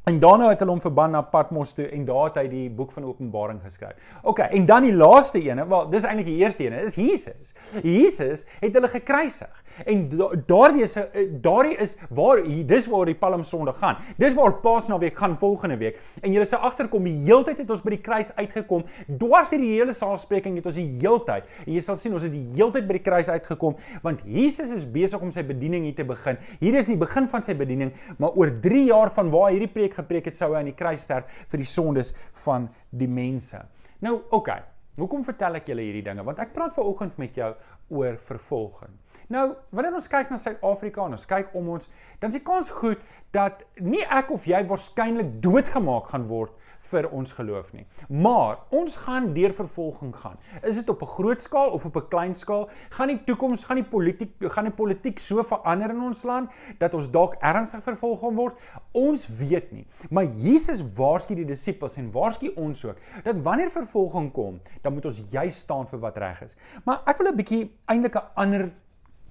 En 0.04 0.20
daarna 0.20 0.50
het 0.50 0.60
hulle 0.60 0.72
hom 0.72 0.82
verban 0.84 1.14
na 1.16 1.22
Patmos 1.22 1.72
toe 1.74 1.86
en 1.88 2.06
daar 2.06 2.26
het 2.26 2.36
hy 2.42 2.48
die 2.52 2.70
boek 2.70 2.92
van 2.92 3.06
Openbaring 3.08 3.62
geskryf. 3.64 3.96
OK, 4.28 4.40
en 4.40 4.66
dan 4.68 4.84
die 4.84 4.92
laaste 4.94 5.40
ene, 5.40 5.64
wel, 5.68 5.86
dis 5.90 6.04
eintlik 6.04 6.28
die 6.28 6.42
eerste 6.42 6.66
ene, 6.66 6.82
is 6.84 6.98
Jesus. 7.00 7.54
Jesus 7.84 8.44
het 8.60 8.76
hulle 8.76 8.90
gekruisig. 8.92 9.63
En 9.86 10.04
daardie 10.46 10.84
is 10.86 10.96
eh, 11.00 11.26
daardie 11.42 11.76
is 11.82 11.96
waar 12.10 12.42
dis 12.68 12.88
waar 12.92 13.10
die 13.10 13.18
Palm 13.18 13.44
Sondag 13.44 13.78
gaan. 13.82 13.98
Dis 14.18 14.36
waar 14.38 14.54
Paasnaweek 14.64 15.18
gaan 15.18 15.38
volgende 15.38 15.78
week. 15.78 16.00
En 16.22 16.32
julle 16.32 16.46
sal 16.46 16.60
agterkom 16.68 17.04
die 17.08 17.16
heeltyd 17.26 17.64
het 17.64 17.70
ons 17.74 17.84
by 17.86 17.96
die 17.96 18.02
kruis 18.06 18.34
uitgekom. 18.36 18.86
Dwars 19.08 19.52
deur 19.52 19.64
die 19.64 19.74
hele 19.76 19.96
saalspreking 19.96 20.58
het 20.60 20.68
ons 20.70 20.80
die 20.80 20.88
heeltyd. 21.02 21.48
En 21.66 21.72
jy 21.74 21.84
sal 21.86 22.00
sien 22.02 22.14
ons 22.14 22.26
het 22.26 22.34
die 22.34 22.46
heeltyd 22.58 22.88
by 22.90 23.00
die 23.00 23.06
kruis 23.06 23.32
uitgekom 23.32 23.78
want 24.04 24.22
Jesus 24.28 24.72
is 24.76 24.86
besig 24.90 25.22
om 25.24 25.32
sy 25.34 25.44
bediening 25.48 25.88
hier 25.88 25.98
te 25.98 26.08
begin. 26.08 26.40
Hier 26.62 26.78
is 26.80 26.90
die 26.92 27.00
begin 27.00 27.30
van 27.32 27.46
sy 27.46 27.56
bediening, 27.58 27.94
maar 28.22 28.36
oor 28.40 28.52
3 28.64 28.86
jaar 28.90 29.12
van 29.16 29.32
waar 29.34 29.52
hierdie 29.54 29.72
preek 29.72 29.98
gepreek 30.00 30.30
het 30.30 30.38
sou 30.38 30.52
hy 30.54 30.62
aan 30.62 30.72
die 30.72 30.78
kruis 30.78 31.06
sterf 31.06 31.46
vir 31.52 31.62
die 31.62 31.70
sondes 31.70 32.14
van 32.46 32.70
die 32.92 33.10
mense. 33.10 33.62
Nou, 34.04 34.20
oké. 34.30 34.38
Okay. 34.44 34.62
Hoekom 34.94 35.24
vertel 35.26 35.58
ek 35.58 35.72
julle 35.72 35.88
hierdie 35.88 36.04
dinge? 36.06 36.22
Want 36.26 36.38
ek 36.44 36.52
praat 36.54 36.76
ver 36.76 36.86
oggend 36.86 37.16
met 37.18 37.34
jou 37.38 37.50
oor 37.98 38.18
vervolging. 38.28 38.92
Nou, 39.34 39.56
wanneer 39.74 39.96
ons 39.98 40.10
kyk 40.12 40.30
na 40.30 40.38
Suid-Afrika 40.38 41.08
en 41.08 41.16
ons 41.18 41.26
kyk 41.26 41.56
om 41.58 41.72
ons, 41.74 41.88
dan 42.22 42.30
is 42.30 42.38
die 42.38 42.46
kans 42.46 42.70
goed 42.70 43.02
dat 43.34 43.64
nie 43.82 44.04
ek 44.06 44.30
of 44.36 44.44
jy 44.46 44.60
waarskynlik 44.70 45.40
doodgemaak 45.42 46.12
gaan 46.12 46.28
word 46.30 46.54
vir 46.92 47.08
ons 47.16 47.32
geloof 47.34 47.72
nie. 47.74 47.86
Maar 48.12 48.60
ons 48.76 48.98
gaan 49.06 49.32
deur 49.34 49.56
vervolging 49.56 50.12
gaan. 50.20 50.36
Is 50.62 50.76
dit 50.76 50.90
op 50.90 51.02
'n 51.02 51.14
groot 51.16 51.42
skaal 51.42 51.72
of 51.72 51.86
op 51.86 51.96
'n 51.96 52.08
klein 52.10 52.36
skaal? 52.36 52.70
Gaan 52.90 53.08
die 53.08 53.24
toekoms, 53.24 53.64
gaan 53.64 53.82
die 53.82 53.90
politiek, 53.90 54.36
gaan 54.40 54.66
die 54.66 54.74
politiek 54.74 55.20
so 55.20 55.44
verander 55.44 55.90
in 55.90 56.02
ons 56.02 56.24
land 56.24 56.52
dat 56.78 56.94
ons 56.94 57.10
dalk 57.10 57.34
ernstig 57.40 57.84
vervolg 57.84 58.20
gaan 58.20 58.36
word? 58.36 58.60
Ons 58.92 59.28
weet 59.28 59.72
nie. 59.72 59.88
Maar 60.10 60.26
Jesus 60.26 60.84
waarsku 60.94 61.36
die 61.36 61.46
disippels 61.46 61.98
en 61.98 62.12
waarsku 62.12 62.52
ons 62.56 62.86
ook 62.86 62.98
dat 63.24 63.42
wanneer 63.42 63.70
vervolging 63.70 64.32
kom, 64.32 64.62
dan 64.82 64.94
moet 64.94 65.06
ons 65.06 65.24
juis 65.30 65.58
staan 65.58 65.88
vir 65.88 66.00
wat 66.00 66.18
reg 66.18 66.42
is. 66.42 66.58
Maar 66.86 67.02
ek 67.06 67.18
wil 67.18 67.32
'n 67.32 67.36
bietjie 67.36 67.72
eintlik 67.86 68.16
'n 68.16 68.30
ander 68.36 68.72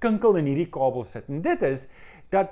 kinkel 0.03 0.41
in 0.41 0.51
hierdie 0.51 0.69
kabel 0.73 1.07
sit. 1.07 1.29
En 1.31 1.41
dit 1.45 1.65
is 1.69 1.87
dat 2.33 2.51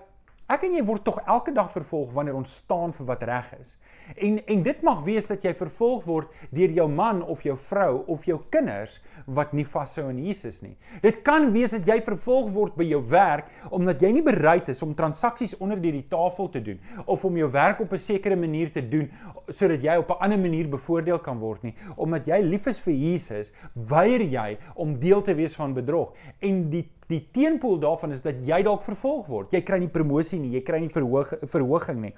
ek 0.51 0.65
en 0.67 0.73
jy 0.75 0.81
word 0.83 1.05
tog 1.07 1.19
elke 1.29 1.53
dag 1.55 1.69
vervolg 1.71 2.11
wanneer 2.15 2.35
ons 2.35 2.57
staan 2.59 2.91
vir 2.95 3.07
wat 3.07 3.23
reg 3.27 3.47
is. 3.59 3.77
En 4.17 4.39
en 4.51 4.63
dit 4.65 4.81
mag 4.83 4.99
wees 5.05 5.27
dat 5.29 5.45
jy 5.45 5.53
vervolg 5.55 6.03
word 6.07 6.33
deur 6.51 6.73
jou 6.75 6.87
man 6.91 7.21
of 7.23 7.45
jou 7.45 7.55
vrou 7.69 8.01
of 8.11 8.25
jou 8.27 8.37
kinders 8.51 8.97
wat 9.31 9.53
nie 9.55 9.65
vashou 9.67 10.09
in 10.11 10.19
Jesus 10.25 10.59
nie. 10.65 10.73
Dit 11.03 11.21
kan 11.27 11.47
wees 11.53 11.75
dat 11.77 11.87
jy 11.87 12.01
vervolg 12.03 12.51
word 12.51 12.75
by 12.79 12.87
jou 12.89 12.99
werk 13.13 13.47
omdat 13.71 14.03
jy 14.03 14.11
nie 14.17 14.25
bereid 14.25 14.71
is 14.73 14.83
om 14.83 14.95
transaksies 14.97 15.55
onder 15.61 15.79
die 15.81 16.03
tafel 16.11 16.49
te 16.51 16.63
doen 16.63 16.79
of 17.05 17.23
om 17.25 17.37
jou 17.37 17.49
werk 17.51 17.79
op 17.79 17.93
'n 17.93 17.97
sekere 17.99 18.35
manier 18.35 18.71
te 18.71 18.81
doen 18.81 19.09
sodat 19.47 19.83
jy 19.83 19.95
op 19.97 20.09
'n 20.09 20.23
ander 20.23 20.39
manier 20.39 20.67
bevoordeel 20.67 21.19
kan 21.19 21.39
word 21.39 21.63
nie. 21.63 21.75
Omdat 21.95 22.27
jy 22.27 22.41
lief 22.41 22.67
is 22.67 22.79
vir 22.79 22.93
Jesus, 22.93 23.51
weier 23.73 24.21
jy 24.21 24.57
om 24.75 24.99
deel 24.99 25.21
te 25.21 25.33
wees 25.33 25.55
van 25.55 25.73
bedrog 25.73 26.13
en 26.39 26.69
die 26.69 26.89
Die 27.11 27.21
teenpool 27.35 27.79
daarvan 27.81 28.13
is 28.15 28.23
dat 28.23 28.39
jy 28.47 28.61
dalk 28.63 28.85
vervolg 28.85 29.27
word. 29.27 29.51
Jy 29.55 29.61
kry 29.67 29.81
nie 29.83 29.91
promosie 29.91 30.39
nie, 30.39 30.53
jy 30.55 30.61
kry 30.63 30.79
nie 30.83 30.91
verhoog, 30.91 31.33
verhoging 31.51 31.99
nie. 32.05 32.13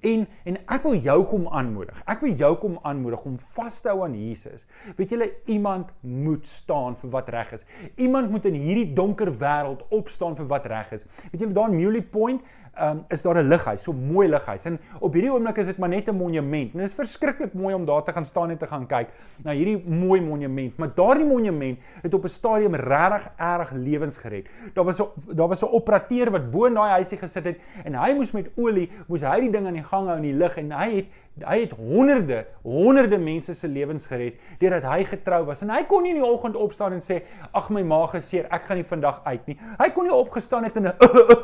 En 0.00 0.26
en 0.44 0.56
ek 0.66 0.82
wil 0.82 0.94
jou 0.94 1.24
kom 1.24 1.48
aanmoedig. 1.48 2.02
Ek 2.06 2.20
wil 2.20 2.34
jou 2.38 2.52
kom 2.56 2.78
aanmoedig 2.82 3.24
om 3.24 3.38
vas 3.38 3.80
te 3.80 3.88
hou 3.88 4.04
aan 4.04 4.14
Jesus. 4.14 4.66
Weet 4.96 5.10
julle 5.10 5.30
iemand 5.46 5.90
moet 6.00 6.46
staan 6.46 6.96
vir 6.96 7.10
wat 7.10 7.28
reg 7.28 7.52
is. 7.52 7.66
Iemand 7.96 8.30
moet 8.30 8.44
in 8.44 8.54
hierdie 8.54 8.92
donker 8.94 9.32
wêreld 9.40 9.84
opstaan 9.88 10.36
vir 10.36 10.46
wat 10.46 10.66
reg 10.66 10.92
is. 10.92 11.06
Weet 11.32 11.40
julle 11.40 11.52
daar 11.52 11.70
in 11.72 11.76
Muley 11.76 12.02
Point 12.02 12.42
um, 12.80 13.04
is 13.08 13.22
daar 13.22 13.36
'n 13.36 13.48
lighuis, 13.48 13.82
so 13.82 13.92
mooi 13.92 14.28
lighuis. 14.28 14.64
En 14.64 14.78
op 15.00 15.12
hierdie 15.12 15.32
oomblik 15.32 15.56
is 15.56 15.66
dit 15.66 15.78
maar 15.78 15.88
net 15.88 16.08
'n 16.08 16.16
monument. 16.16 16.72
En 16.72 16.78
dit 16.78 16.88
is 16.88 16.94
verskriklik 16.94 17.52
mooi 17.52 17.74
om 17.74 17.84
daar 17.84 18.02
te 18.02 18.12
gaan 18.12 18.26
staan 18.26 18.50
en 18.50 18.58
te 18.58 18.66
gaan 18.66 18.86
kyk 18.86 19.08
na 19.42 19.52
hierdie 19.52 19.88
mooi 19.88 20.20
monument. 20.20 20.76
Maar 20.76 20.94
daardie 20.94 21.26
monument 21.26 21.78
het 22.02 22.14
op 22.14 22.24
'n 22.24 22.28
stadium 22.28 22.74
regtig 22.74 23.28
erg 23.36 23.70
lewens 23.70 24.16
gered. 24.16 24.48
Daar 24.74 24.84
was 24.84 25.00
'n 25.00 25.06
daar 25.34 25.48
was 25.48 25.62
'n 25.62 25.72
operateur 25.72 26.30
wat 26.30 26.50
bo 26.50 26.64
in 26.64 26.74
daai 26.74 26.90
huisie 26.90 27.18
gesit 27.18 27.44
het 27.44 27.58
en 27.84 27.94
hy 27.94 28.12
moes 28.14 28.32
met 28.32 28.50
olie 28.56 28.90
moes 29.06 29.22
hy 29.22 29.40
die 29.40 29.50
ding 29.50 29.66
aan 29.66 29.72
die 29.72 29.82
gang 29.90 30.08
hou 30.08 30.16
in 30.20 30.28
die 30.28 30.36
lug 30.36 30.58
en 30.60 30.74
hy 30.76 30.90
het 30.98 31.16
hy 31.44 31.60
het 31.62 31.72
honderde, 31.76 32.44
honderde 32.62 33.18
mense 33.18 33.54
se 33.54 33.68
lewens 33.68 34.06
gered 34.10 34.38
deurdat 34.58 34.86
hy 34.90 35.04
getrou 35.06 35.44
was. 35.46 35.62
En 35.62 35.70
hy 35.70 35.82
kon 35.88 36.02
nie 36.02 36.14
in 36.14 36.20
die 36.20 36.26
oggend 36.26 36.56
opstaan 36.58 36.96
en 36.96 37.02
sê, 37.04 37.20
"Ag 37.52 37.70
my 37.70 37.82
maag 37.82 38.14
is 38.14 38.28
seer, 38.28 38.46
ek 38.50 38.64
gaan 38.64 38.76
nie 38.76 38.84
vandag 38.84 39.20
uit 39.24 39.46
nie." 39.46 39.58
Hy 39.78 39.88
kon 39.90 40.04
nie 40.04 40.14
opgestaan 40.14 40.64
het 40.64 40.76
en 40.76 40.94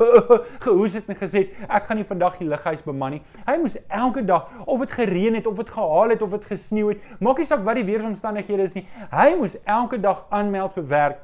gehoes 0.65 0.93
het 0.93 1.09
en 1.09 1.15
gesê, 1.15 1.49
"Ek 1.69 1.83
gaan 1.85 1.97
nie 1.97 2.03
vandag 2.03 2.37
die 2.37 2.47
lighuis 2.47 2.83
beman 2.83 3.11
nie." 3.11 3.21
Hy 3.45 3.57
moes 3.57 3.77
elke 3.87 4.25
dag, 4.25 4.49
of 4.65 4.79
dit 4.79 4.91
gereën 4.91 5.35
het 5.35 5.47
of 5.47 5.55
dit 5.55 5.69
gehaal 5.69 6.09
het 6.09 6.21
of 6.21 6.29
dit 6.31 6.45
gesneeu 6.45 6.89
het, 6.89 6.99
maak 7.19 7.37
nie 7.37 7.45
saak 7.45 7.63
wat 7.63 7.75
die 7.75 7.85
weeromstandighede 7.85 8.63
is 8.63 8.73
nie. 8.73 8.87
Hy 9.11 9.35
moes 9.35 9.57
elke 9.63 9.99
dag 9.99 10.25
aanmeld 10.29 10.73
vir 10.73 10.87
werk 10.87 11.17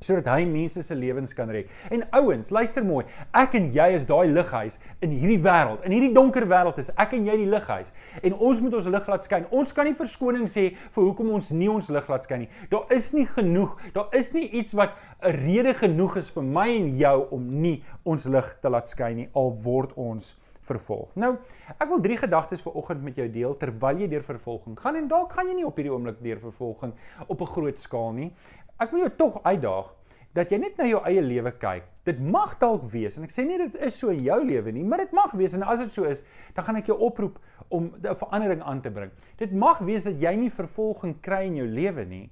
sodat 0.00 0.28
hy 0.34 0.44
mense 0.48 0.82
se 0.82 0.94
lewens 0.94 1.34
kan 1.34 1.50
red. 1.50 1.70
En 1.90 2.04
ouens, 2.18 2.50
luister 2.50 2.84
mooi. 2.84 3.04
Ek 3.36 3.56
en 3.58 3.70
jy 3.74 3.88
is 3.96 4.06
daai 4.08 4.28
lighuis 4.28 4.78
in 5.04 5.14
hierdie 5.14 5.40
wêreld. 5.42 5.84
In 5.86 5.94
hierdie 5.96 6.12
donker 6.14 6.46
wêreld 6.48 6.80
is 6.82 6.92
ek 7.00 7.16
en 7.16 7.26
jy 7.28 7.36
die 7.42 7.50
lighuis. 7.50 7.92
En 8.22 8.36
ons 8.36 8.62
moet 8.64 8.78
ons 8.80 8.90
lig 8.96 9.10
laat 9.12 9.26
skyn. 9.26 9.48
Ons 9.50 9.72
kan 9.76 9.88
nie 9.88 9.96
verskoning 9.96 10.48
sê 10.50 10.68
vir 10.76 11.02
hoekom 11.02 11.32
ons 11.38 11.50
nie 11.56 11.70
ons 11.72 11.90
lig 11.92 12.08
laat 12.12 12.26
skyn 12.28 12.44
nie. 12.44 12.50
Daar 12.72 12.92
is 12.94 13.12
nie 13.16 13.26
genoeg. 13.26 13.76
Daar 13.96 14.12
is 14.16 14.32
nie 14.36 14.48
iets 14.60 14.76
wat 14.76 14.96
'n 15.22 15.32
rede 15.46 15.74
genoeg 15.74 16.16
is 16.16 16.30
vir 16.30 16.42
my 16.42 16.68
en 16.68 16.96
jou 16.96 17.28
om 17.30 17.60
nie 17.60 17.82
ons 18.04 18.26
lig 18.26 18.56
te 18.60 18.68
laat 18.68 18.86
skyn 18.86 19.16
nie 19.16 19.28
al 19.34 19.56
word 19.62 19.92
ons 19.96 20.34
vervolg. 20.66 21.10
Nou, 21.18 21.32
ek 21.76 21.88
wil 21.90 22.02
drie 22.02 22.16
gedagtes 22.18 22.62
vir 22.64 22.76
oggend 22.78 23.04
met 23.06 23.18
jou 23.18 23.26
deel 23.32 23.54
terwyl 23.60 24.02
jy 24.02 24.08
deur 24.10 24.24
vervolging 24.26 24.78
gaan 24.80 24.98
en 25.00 25.08
dalk 25.10 25.34
gaan 25.36 25.50
jy 25.50 25.56
nie 25.60 25.66
op 25.66 25.78
hierdie 25.78 25.92
oomblik 25.94 26.18
deur 26.24 26.40
vervolging 26.42 26.94
op 27.26 27.40
'n 27.40 27.52
groot 27.54 27.78
skaal 27.78 28.12
nie. 28.12 28.30
Ek 28.78 28.92
wil 28.92 29.06
jou 29.06 29.12
tog 29.16 29.38
uitdaag 29.44 29.92
dat 30.36 30.50
jy 30.52 30.58
net 30.60 30.76
na 30.76 30.84
jou 30.84 31.00
eie 31.08 31.22
lewe 31.24 31.52
kyk. 31.56 31.86
Dit 32.04 32.18
mag 32.20 32.58
dalk 32.60 32.84
wees 32.92 33.16
en 33.16 33.24
ek 33.24 33.32
sê 33.32 33.46
nie 33.48 33.56
dit 33.58 33.78
is 33.86 33.96
so 33.98 34.12
in 34.12 34.20
jou 34.22 34.36
lewe 34.44 34.72
nie, 34.74 34.84
maar 34.84 35.00
dit 35.02 35.14
mag 35.16 35.32
wees 35.38 35.56
en 35.56 35.64
as 35.64 35.80
dit 35.80 35.94
so 35.94 36.04
is, 36.04 36.20
dan 36.54 36.66
gaan 36.66 36.78
ek 36.82 36.90
jou 36.92 36.98
oproep 37.08 37.38
om 37.72 37.88
'n 37.96 38.18
verandering 38.20 38.62
aan 38.62 38.82
te 38.82 38.90
bring. 38.90 39.10
Dit 39.38 39.52
mag 39.52 39.80
wees 39.80 40.04
dat 40.04 40.20
jy 40.20 40.34
nie 40.36 40.50
vervolging 40.50 41.16
kry 41.20 41.46
in 41.46 41.56
jou 41.56 41.66
lewe 41.66 42.04
nie 42.04 42.30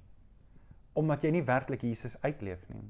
omdat 0.94 1.24
jy 1.24 1.30
nie 1.30 1.42
werklik 1.42 1.82
Jesus 1.82 2.14
uitleef 2.22 2.68
nie. 2.68 2.84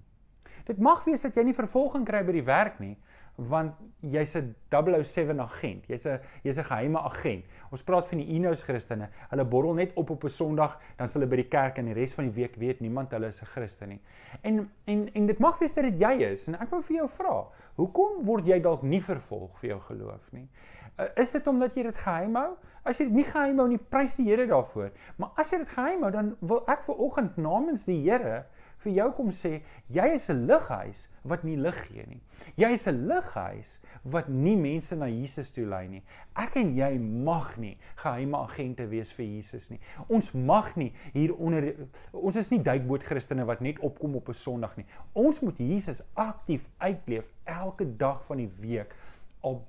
Dit 0.66 0.78
mag 0.78 1.04
wees 1.04 1.22
dat 1.22 1.36
jy 1.36 1.42
nie 1.44 1.54
vervolging 1.54 2.04
kry 2.04 2.22
by 2.22 2.32
die 2.32 2.44
werk 2.44 2.80
nie 2.80 2.96
want 3.36 3.74
jy's 4.00 4.36
'n 4.36 4.54
007 4.70 5.40
agent. 5.40 5.86
Jy's 5.86 6.06
'n 6.06 6.20
jy's 6.42 6.58
'n 6.58 6.64
geheime 6.64 6.98
agent. 6.98 7.44
Ons 7.70 7.82
praat 7.82 8.06
van 8.06 8.18
die 8.18 8.26
Enos 8.26 8.62
Christene. 8.62 9.08
Hulle 9.30 9.44
borrel 9.44 9.74
net 9.74 9.92
op 9.94 10.10
op 10.10 10.24
'n 10.24 10.28
Sondag, 10.28 10.78
dan 10.96 11.08
s' 11.08 11.14
hulle 11.14 11.26
by 11.26 11.36
die 11.36 11.48
kerk 11.48 11.78
en 11.78 11.84
die 11.84 11.94
res 11.94 12.14
van 12.14 12.24
die 12.24 12.34
week 12.34 12.54
weet 12.56 12.80
niemand 12.80 13.10
hulle 13.10 13.26
is 13.26 13.42
'n 13.42 13.46
Christen 13.46 13.88
nie. 13.88 14.00
En 14.42 14.70
en 14.84 15.12
en 15.14 15.26
dit 15.26 15.38
mag 15.38 15.58
wees 15.58 15.72
dat 15.72 15.84
dit 15.84 16.00
jy 16.00 16.12
is 16.32 16.48
en 16.48 16.54
ek 16.54 16.70
wil 16.70 16.82
vir 16.82 16.96
jou 16.96 17.08
vra, 17.08 17.46
hoekom 17.76 18.24
word 18.24 18.46
jy 18.46 18.60
dalk 18.60 18.82
nie 18.82 19.00
vervolg 19.00 19.58
vir 19.58 19.70
jou 19.70 19.80
geloof 19.80 20.32
nie? 20.32 20.48
Uh, 20.98 21.06
is 21.16 21.32
dit 21.32 21.46
omdat 21.46 21.74
jy 21.74 21.82
dit 21.82 21.96
geheim 21.96 22.36
hou? 22.36 22.56
As 22.84 22.98
jy 22.98 23.04
dit 23.04 23.14
nie 23.14 23.24
geheim 23.24 23.58
hou 23.58 23.68
nie, 23.68 23.78
prys 23.78 24.14
die 24.14 24.28
Here 24.28 24.46
daarvoor. 24.46 24.90
Maar 25.16 25.30
as 25.36 25.50
jy 25.50 25.58
dit 25.58 25.68
geheim 25.68 26.02
hou, 26.02 26.10
dan 26.10 26.36
wil 26.40 26.62
ek 26.68 26.82
vir 26.82 26.94
oggend 26.94 27.36
namens 27.36 27.84
die 27.84 27.98
Here 28.04 28.44
vir 28.84 28.92
jou 28.98 29.08
kom 29.16 29.30
sê 29.34 29.62
jy 29.92 30.06
is 30.14 30.28
'n 30.30 30.46
lighuis 30.46 31.08
wat 31.24 31.44
nie 31.44 31.56
lig 31.56 31.78
gee 31.88 32.04
nie. 32.06 32.20
Jy 32.56 32.70
is 32.72 32.86
'n 32.86 33.08
lighuis 33.08 33.80
wat 34.04 34.28
nie 34.28 34.56
mense 34.56 34.96
na 34.96 35.06
Jesus 35.06 35.50
toe 35.50 35.66
lei 35.66 35.88
nie. 35.88 36.02
Ek 36.36 36.56
en 36.56 36.74
jy 36.76 36.98
mag 36.98 37.56
nie 37.58 37.76
geheime 37.96 38.36
agente 38.36 38.88
wees 38.88 39.12
vir 39.12 39.26
Jesus 39.26 39.70
nie. 39.70 39.80
Ons 40.08 40.32
mag 40.32 40.76
nie 40.76 40.92
hier 41.12 41.34
onder 41.34 41.74
ons 42.12 42.36
is 42.36 42.50
nie 42.50 42.62
duikboot 42.62 43.02
Christene 43.02 43.44
wat 43.44 43.60
net 43.60 43.78
opkom 43.78 44.16
op 44.16 44.28
'n 44.28 44.34
Sondag 44.34 44.76
nie. 44.76 44.86
Ons 45.14 45.40
moet 45.40 45.58
Jesus 45.58 46.02
aktief 46.14 46.68
uitleef 46.78 47.24
elke 47.44 47.96
dag 47.96 48.24
van 48.26 48.36
die 48.36 48.50
week 48.60 48.94
al 49.40 49.62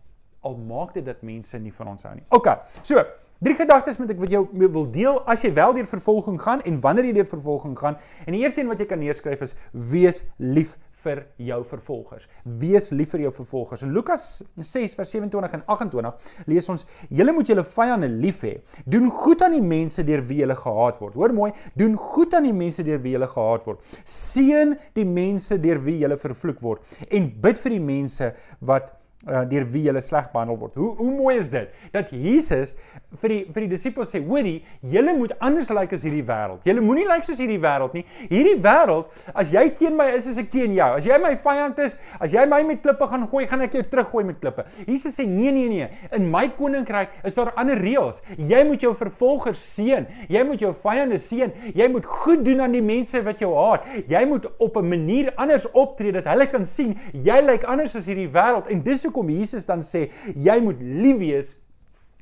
al 0.45 0.57
maak 0.57 0.95
dit 0.97 1.05
dat 1.05 1.23
mense 1.25 1.59
nie 1.59 1.73
van 1.73 1.93
ons 1.95 2.07
hou 2.07 2.15
nie. 2.15 2.25
OK. 2.37 2.51
So, 2.81 3.03
Drie 3.43 3.53
gedagtes 3.59 3.97
moet 3.99 4.13
ek 4.13 4.21
wat 4.23 4.31
jou 4.31 4.45
wil 4.55 4.85
deel 4.89 5.17
as 5.27 5.41
jy 5.43 5.49
wel 5.57 5.73
deur 5.75 5.87
vervolging 5.89 6.37
gaan 6.39 6.61
en 6.63 6.77
wanneer 6.81 7.09
jy 7.09 7.17
deur 7.17 7.27
vervolging 7.27 7.75
gaan. 7.75 7.97
En 8.23 8.33
die 8.33 8.39
eerste 8.45 8.63
een 8.63 8.71
wat 8.71 8.79
jy 8.79 8.87
kan 8.87 9.01
neerskryf 9.03 9.43
is 9.43 9.53
wees 9.91 10.21
lief 10.39 10.77
vir 11.03 11.25
jou 11.43 11.59
vervolgers. 11.67 12.29
Wees 12.63 12.89
lief 12.95 13.11
vir 13.11 13.25
jou 13.25 13.33
vervolgers. 13.35 13.83
In 13.83 13.91
Lukas 13.93 14.39
6 14.55 14.95
vers 14.95 15.11
27 15.17 15.59
en 15.59 15.65
28 15.75 16.31
lees 16.47 16.71
ons: 16.71 16.87
"Julle 17.11 17.35
moet 17.35 17.51
julle 17.51 17.67
vyande 17.75 18.07
lief 18.07 18.41
hê. 18.47 18.55
Doen 18.87 19.11
goed 19.11 19.43
aan 19.43 19.59
die 19.59 19.61
mense 19.61 20.03
deur 20.03 20.23
wie 20.25 20.39
julle 20.39 20.55
gehaat 20.55 20.99
word." 21.03 21.13
Hoor 21.19 21.33
mooi, 21.33 21.51
doen 21.75 21.97
goed 21.97 22.33
aan 22.33 22.47
die 22.47 22.55
mense 22.55 22.83
deur 22.83 23.03
wie 23.03 23.17
julle 23.17 23.27
gehaat 23.27 23.65
word. 23.67 23.83
Seën 24.05 24.77
die 24.95 25.05
mense 25.05 25.59
deur 25.59 25.83
wie 25.83 25.99
julle 25.99 26.17
vervloek 26.17 26.61
word 26.61 26.97
en 27.11 27.33
bid 27.41 27.59
vir 27.59 27.77
die 27.77 27.83
mense 27.83 28.33
wat 28.61 28.95
uh, 29.27 29.43
deur 29.49 29.65
wie 29.73 29.85
hulle 29.87 30.01
sleg 30.01 30.29
behandel 30.33 30.57
word. 30.59 30.75
Hoe 30.79 30.93
hoe 30.99 31.11
mooi 31.11 31.35
is 31.37 31.49
dit 31.53 31.71
dat 31.93 32.11
Jesus 32.13 32.75
vir 33.21 33.31
die 33.31 33.39
vir 33.53 33.65
die 33.65 33.71
disippels 33.73 34.13
sê: 34.13 34.21
"Hoorie, 34.23 34.63
julle 34.81 35.15
moet 35.17 35.33
anders 35.39 35.69
lyk 35.69 35.79
like 35.85 35.95
as 35.95 36.03
hierdie 36.03 36.23
wêreld. 36.25 36.61
Julle 36.65 36.81
moenie 36.81 37.05
lyk 37.05 37.21
like 37.21 37.29
soos 37.29 37.41
hierdie 37.41 37.59
wêreld 37.61 37.93
nie. 37.93 38.05
Hierdie 38.29 38.57
wêreld, 38.61 39.11
as 39.33 39.51
jy 39.53 39.69
teen 39.77 39.95
my 39.97 40.09
is, 40.15 40.27
is 40.27 40.37
ek 40.41 40.51
teen 40.51 40.73
jou. 40.73 40.89
As 40.97 41.05
jy 41.05 41.17
my 41.21 41.35
vyand 41.41 41.79
is, 41.79 41.97
as 42.19 42.33
jy 42.33 42.45
my 42.49 42.61
met 42.67 42.81
klippe 42.83 43.07
gaan 43.11 43.27
gooi, 43.31 43.45
gaan 43.47 43.61
ek 43.65 43.77
jou 43.79 43.83
teruggooi 43.83 44.25
met 44.25 44.39
klippe." 44.41 44.65
Jesus 44.87 45.17
sê: 45.17 45.25
"Nee, 45.27 45.51
nee, 45.51 45.69
nee. 45.69 45.89
In 46.15 46.29
my 46.31 46.47
koninkryk 46.57 47.09
is 47.23 47.35
daar 47.35 47.53
ander 47.55 47.77
reëls. 47.77 48.21
Jy 48.37 48.63
moet 48.67 48.81
jou 48.81 48.93
vervolgers 48.95 49.61
seën. 49.75 50.05
Jy 50.29 50.43
moet 50.43 50.61
jou 50.61 50.73
vyande 50.73 51.17
seën. 51.17 51.51
Jy 51.75 51.87
moet 51.91 52.05
goed 52.05 52.45
doen 52.45 52.61
aan 52.61 52.75
die 52.75 52.83
mense 52.83 53.21
wat 53.23 53.39
jou 53.39 53.53
haat. 53.55 53.85
Jy 54.07 54.25
moet 54.29 54.45
op 54.59 54.77
'n 54.77 54.89
manier 54.89 55.33
anders 55.35 55.65
optree 55.71 56.11
dat 56.11 56.25
hulle 56.25 56.47
kan 56.47 56.65
sien 56.65 56.95
jy 57.13 57.41
lyk 57.41 57.63
anders 57.63 57.95
as 57.95 58.07
hierdie 58.07 58.29
wêreld 58.29 58.67
en 58.71 58.81
dis 58.83 59.05
hoekom 59.15 59.31
Jesus 59.31 59.65
dan 59.65 59.79
sê 59.79 60.09
jy 60.35 60.59
moet 60.59 60.81
lief 60.81 61.17
wees 61.23 61.55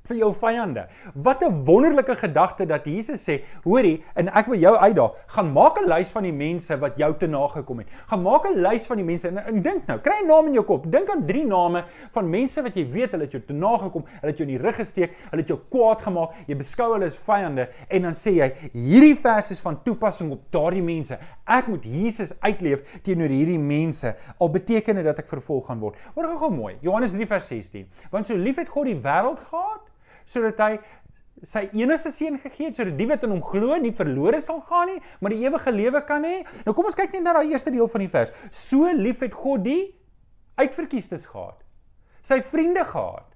vir 0.10 0.18
jou 0.20 0.34
vyande. 0.36 0.88
Wat 1.16 1.44
'n 1.44 1.64
wonderlike 1.64 2.16
gedagte 2.16 2.66
dat 2.66 2.86
Jesus 2.86 3.24
sê, 3.24 3.42
hoorie, 3.64 4.04
en 4.16 4.28
ek 4.28 4.48
wil 4.48 4.60
jou 4.60 4.76
uitdaag, 4.76 5.12
gaan 5.28 5.54
maak 5.54 5.80
'n 5.80 5.88
lys 5.88 6.12
van 6.12 6.24
die 6.24 6.34
mense 6.34 6.78
wat 6.80 6.98
jou 6.98 7.14
te 7.18 7.28
nagekom 7.28 7.78
het. 7.78 7.88
Gaan 8.08 8.22
maak 8.22 8.46
'n 8.46 8.60
lys 8.60 8.86
van 8.86 8.98
die 8.98 9.06
mense 9.06 9.28
en, 9.28 9.38
en 9.38 9.62
dink 9.62 9.88
nou, 9.88 10.00
kry 10.00 10.24
'n 10.24 10.28
naam 10.28 10.48
in 10.48 10.54
jou 10.54 10.66
kop. 10.66 10.92
Dink 10.92 11.10
aan 11.10 11.26
drie 11.26 11.46
name 11.46 11.86
van 12.12 12.30
mense 12.30 12.62
wat 12.62 12.76
jy 12.76 12.86
weet 12.92 13.12
hulle 13.12 13.24
het 13.24 13.32
jou 13.32 13.42
te 13.42 13.54
nagekom, 13.54 14.04
hulle 14.06 14.32
het 14.32 14.38
jou 14.38 14.50
in 14.50 14.58
die 14.58 14.64
rug 14.64 14.76
gesteek, 14.76 15.12
hulle 15.30 15.42
het 15.42 15.48
jou 15.48 15.60
kwaad 15.70 16.02
gemaak, 16.02 16.32
jy 16.48 16.56
beskou 16.56 16.94
hulle 16.94 17.06
as 17.06 17.18
vyande 17.18 17.70
en 17.88 18.02
dan 18.02 18.14
sê 18.14 18.34
jy, 18.36 18.54
hierdie 18.74 19.16
vers 19.16 19.52
is 19.52 19.62
van 19.62 19.84
toepassing 19.84 20.32
op 20.32 20.42
daardie 20.52 20.84
mense. 20.84 21.18
Ek 21.48 21.68
moet 21.68 21.84
Jesus 21.84 22.34
uitleef 22.42 22.84
teenoor 23.04 23.30
hierdie 23.30 23.60
mense. 23.60 24.16
Al 24.40 24.50
beteken 24.50 24.96
dit 24.96 25.06
dat 25.06 25.20
ek 25.20 25.30
vervolg 25.30 25.68
gaan 25.68 25.80
word. 25.80 25.96
Hoor 26.16 26.28
gou-gou 26.28 26.52
mooi. 26.52 26.78
Johannes 26.82 27.14
3 27.16 27.28
vers 27.28 27.48
16. 27.48 27.88
Want 28.12 28.28
so 28.28 28.36
lief 28.36 28.58
het 28.58 28.70
God 28.70 28.86
die 28.86 29.00
wêreld 29.00 29.40
gehad 29.40 29.93
sodat 30.26 30.62
hy 30.64 30.74
sy 31.44 31.66
enigste 31.76 32.12
seun 32.14 32.38
gegee 32.40 32.70
het 32.70 32.78
sodat 32.78 32.96
die 33.00 33.08
wat 33.10 33.26
in 33.28 33.34
hom 33.36 33.44
glo 33.44 33.76
nie 33.82 33.92
verlore 33.96 34.40
sal 34.44 34.62
gaan 34.70 34.94
nie, 34.94 35.02
maar 35.20 35.34
die 35.34 35.44
ewige 35.44 35.74
lewe 35.76 36.04
kan 36.08 36.24
hê. 36.28 36.42
Nou 36.64 36.76
kom 36.76 36.88
ons 36.88 36.98
kyk 36.98 37.16
net 37.18 37.26
na 37.26 37.36
daai 37.40 37.52
eerste 37.52 37.74
deel 37.74 37.90
van 37.92 38.06
die 38.06 38.12
vers. 38.12 38.32
So 38.52 38.92
lief 38.96 39.24
het 39.26 39.36
God 39.36 39.66
die 39.68 39.82
uitverkiestes 40.62 41.28
gehad. 41.32 41.60
Sy 42.24 42.40
vriende 42.46 42.86
gehad. 42.88 43.28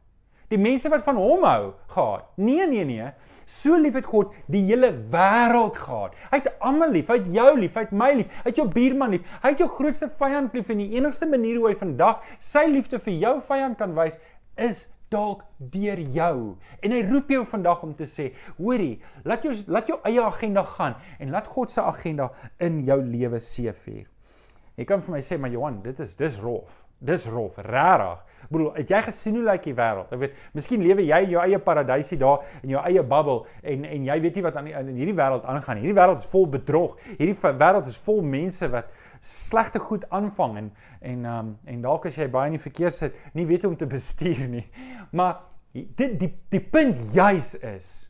Die 0.47 0.59
mense 0.61 0.87
wat 0.87 1.03
van 1.03 1.17
hom 1.19 1.43
hou 1.43 1.73
gehad. 1.91 2.29
Nee 2.39 2.67
nee 2.71 2.85
nee. 2.87 3.09
So 3.47 3.75
lief 3.75 3.97
het 3.99 4.07
God 4.07 4.31
die 4.47 4.63
hele 4.69 4.93
wêreld 5.11 5.75
gehad. 5.75 6.15
Hy 6.31 6.39
het 6.39 6.53
almal 6.63 6.93
lief. 6.95 7.11
Hy 7.11 7.17
het 7.19 7.31
jou 7.35 7.49
lief, 7.59 7.75
hy 7.75 7.83
het 7.83 7.95
my 7.95 8.13
lief, 8.21 8.37
hy 8.45 8.53
het 8.53 8.61
jou 8.61 8.67
buurman 8.71 9.17
lief. 9.17 9.27
Hy 9.43 9.51
het 9.51 9.63
jou 9.63 9.67
grootste 9.75 10.07
vyand 10.21 10.55
lief 10.55 10.71
en 10.71 10.85
die 10.85 10.93
enigste 10.95 11.27
manier 11.27 11.59
hoe 11.59 11.73
hy 11.73 11.75
vandag 11.79 12.23
sy 12.39 12.63
liefde 12.71 13.01
vir 13.03 13.19
jou 13.25 13.33
vyand 13.49 13.79
kan 13.81 13.95
wys 13.97 14.15
is 14.55 14.85
dalk 15.13 15.43
deur 15.57 15.99
jou. 16.13 16.57
En 16.83 16.95
hy 16.95 17.01
roep 17.07 17.31
jou 17.31 17.43
vandag 17.47 17.83
om 17.85 17.95
te 17.97 18.07
sê, 18.09 18.31
hoorie, 18.59 18.97
laat 19.27 19.45
jou 19.47 19.55
laat 19.71 19.89
jou 19.89 19.99
eie 20.07 20.23
agenda 20.23 20.63
gaan 20.75 20.97
en 21.19 21.33
laat 21.33 21.47
God 21.47 21.71
se 21.71 21.81
agenda 21.81 22.31
in 22.63 22.83
jou 22.87 22.99
lewe 23.03 23.39
seëvier. 23.43 24.05
Jy 24.77 24.85
kan 24.85 25.01
vir 25.01 25.15
my 25.15 25.23
sê, 25.25 25.39
maar 25.41 25.49
Johan, 25.49 25.79
dit 25.81 25.99
is 26.03 26.11
dis 26.19 26.35
rof. 26.37 26.83
Dis 27.01 27.23
rof, 27.29 27.57
regtig. 27.65 28.19
Ek 28.47 28.51
bedoel, 28.53 28.67
het 28.77 28.91
jy 28.93 28.99
gesien 29.07 29.35
hoe 29.39 29.45
lyk 29.47 29.63
die 29.65 29.73
wêreld? 29.75 30.11
Ek 30.13 30.21
weet, 30.21 30.35
miskien 30.55 30.83
lewe 30.85 31.03
jy 31.03 31.17
in 31.25 31.33
jou 31.33 31.41
eie 31.41 31.57
paradysie 31.61 32.17
daar 32.21 32.45
in 32.61 32.75
jou 32.75 32.83
eie 32.85 33.01
bubbel 33.01 33.41
en 33.73 33.87
en 33.89 34.05
jy 34.07 34.17
weet 34.23 34.37
nie 34.37 34.43
wat 34.45 34.59
aan 34.61 34.69
in 34.69 34.93
hierdie 34.95 35.17
wêreld 35.17 35.47
aangaan 35.49 35.79
nie. 35.79 35.87
Hierdie 35.87 35.97
wêreld 35.97 36.21
is 36.21 36.29
vol 36.29 36.45
bedrog. 36.53 36.93
Hierdie 37.17 37.35
wêreld 37.41 37.89
is 37.89 37.97
vol 38.05 38.21
mense 38.21 38.69
wat 38.71 38.93
slegte 39.27 39.79
goed 39.83 40.07
aanvang 40.09 40.57
en 40.57 40.71
en 41.01 41.25
um, 41.25 41.49
en 41.65 41.81
dalk 41.81 42.07
as 42.09 42.17
jy 42.17 42.27
baie 42.31 42.49
in 42.49 42.57
die 42.57 42.63
verkeer 42.63 42.91
sit, 42.91 43.15
nie 43.37 43.45
weet 43.45 43.65
hoe 43.65 43.71
om 43.73 43.77
te 43.77 43.87
bestuur 43.89 44.47
nie. 44.49 44.65
Maar 45.11 45.41
dit 45.73 46.19
die 46.19 46.31
die 46.53 46.63
punt 46.63 47.13
juis 47.13 47.53
is 47.59 48.09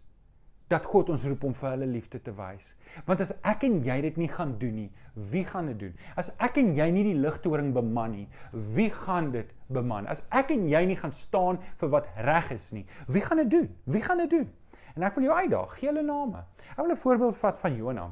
dat 0.71 0.85
God 0.85 1.09
ons 1.13 1.23
roep 1.27 1.45
om 1.47 1.53
vir 1.55 1.69
hulle 1.69 1.87
liefde 1.87 2.19
te 2.23 2.33
wys. 2.35 2.73
Want 3.07 3.23
as 3.23 3.31
ek 3.47 3.63
en 3.67 3.79
jy 3.85 3.97
dit 4.03 4.17
nie 4.19 4.29
gaan 4.31 4.57
doen 4.59 4.75
nie, 4.83 4.89
wie 5.31 5.45
gaan 5.47 5.71
dit 5.71 5.79
doen? 5.79 5.93
As 6.19 6.29
ek 6.43 6.59
en 6.59 6.73
jy 6.75 6.89
nie 6.91 7.05
die 7.07 7.17
ligtoring 7.23 7.71
beman 7.75 8.13
nie, 8.13 8.27
wie 8.75 8.89
gaan 8.91 9.31
dit 9.35 9.53
beman? 9.73 10.09
As 10.11 10.25
ek 10.35 10.51
en 10.55 10.67
jy 10.69 10.83
nie 10.89 10.99
gaan 10.99 11.15
staan 11.15 11.61
vir 11.79 11.93
wat 11.95 12.11
reg 12.27 12.51
is 12.55 12.69
nie, 12.75 12.83
wie 13.07 13.23
gaan 13.23 13.43
dit 13.45 13.51
doen? 13.55 13.69
Wie 13.87 14.03
gaan 14.03 14.23
dit 14.25 14.35
doen? 14.35 14.47
En 14.97 15.07
ek 15.07 15.15
wil 15.15 15.29
jou 15.29 15.39
uitdaag, 15.39 15.75
gee 15.79 15.91
hulle 15.91 16.03
name. 16.03 16.43
Ek 16.75 16.83
wil 16.83 16.91
'n 16.91 17.03
voorbeeld 17.05 17.37
vat 17.37 17.57
van 17.57 17.75
Jonah. 17.75 18.11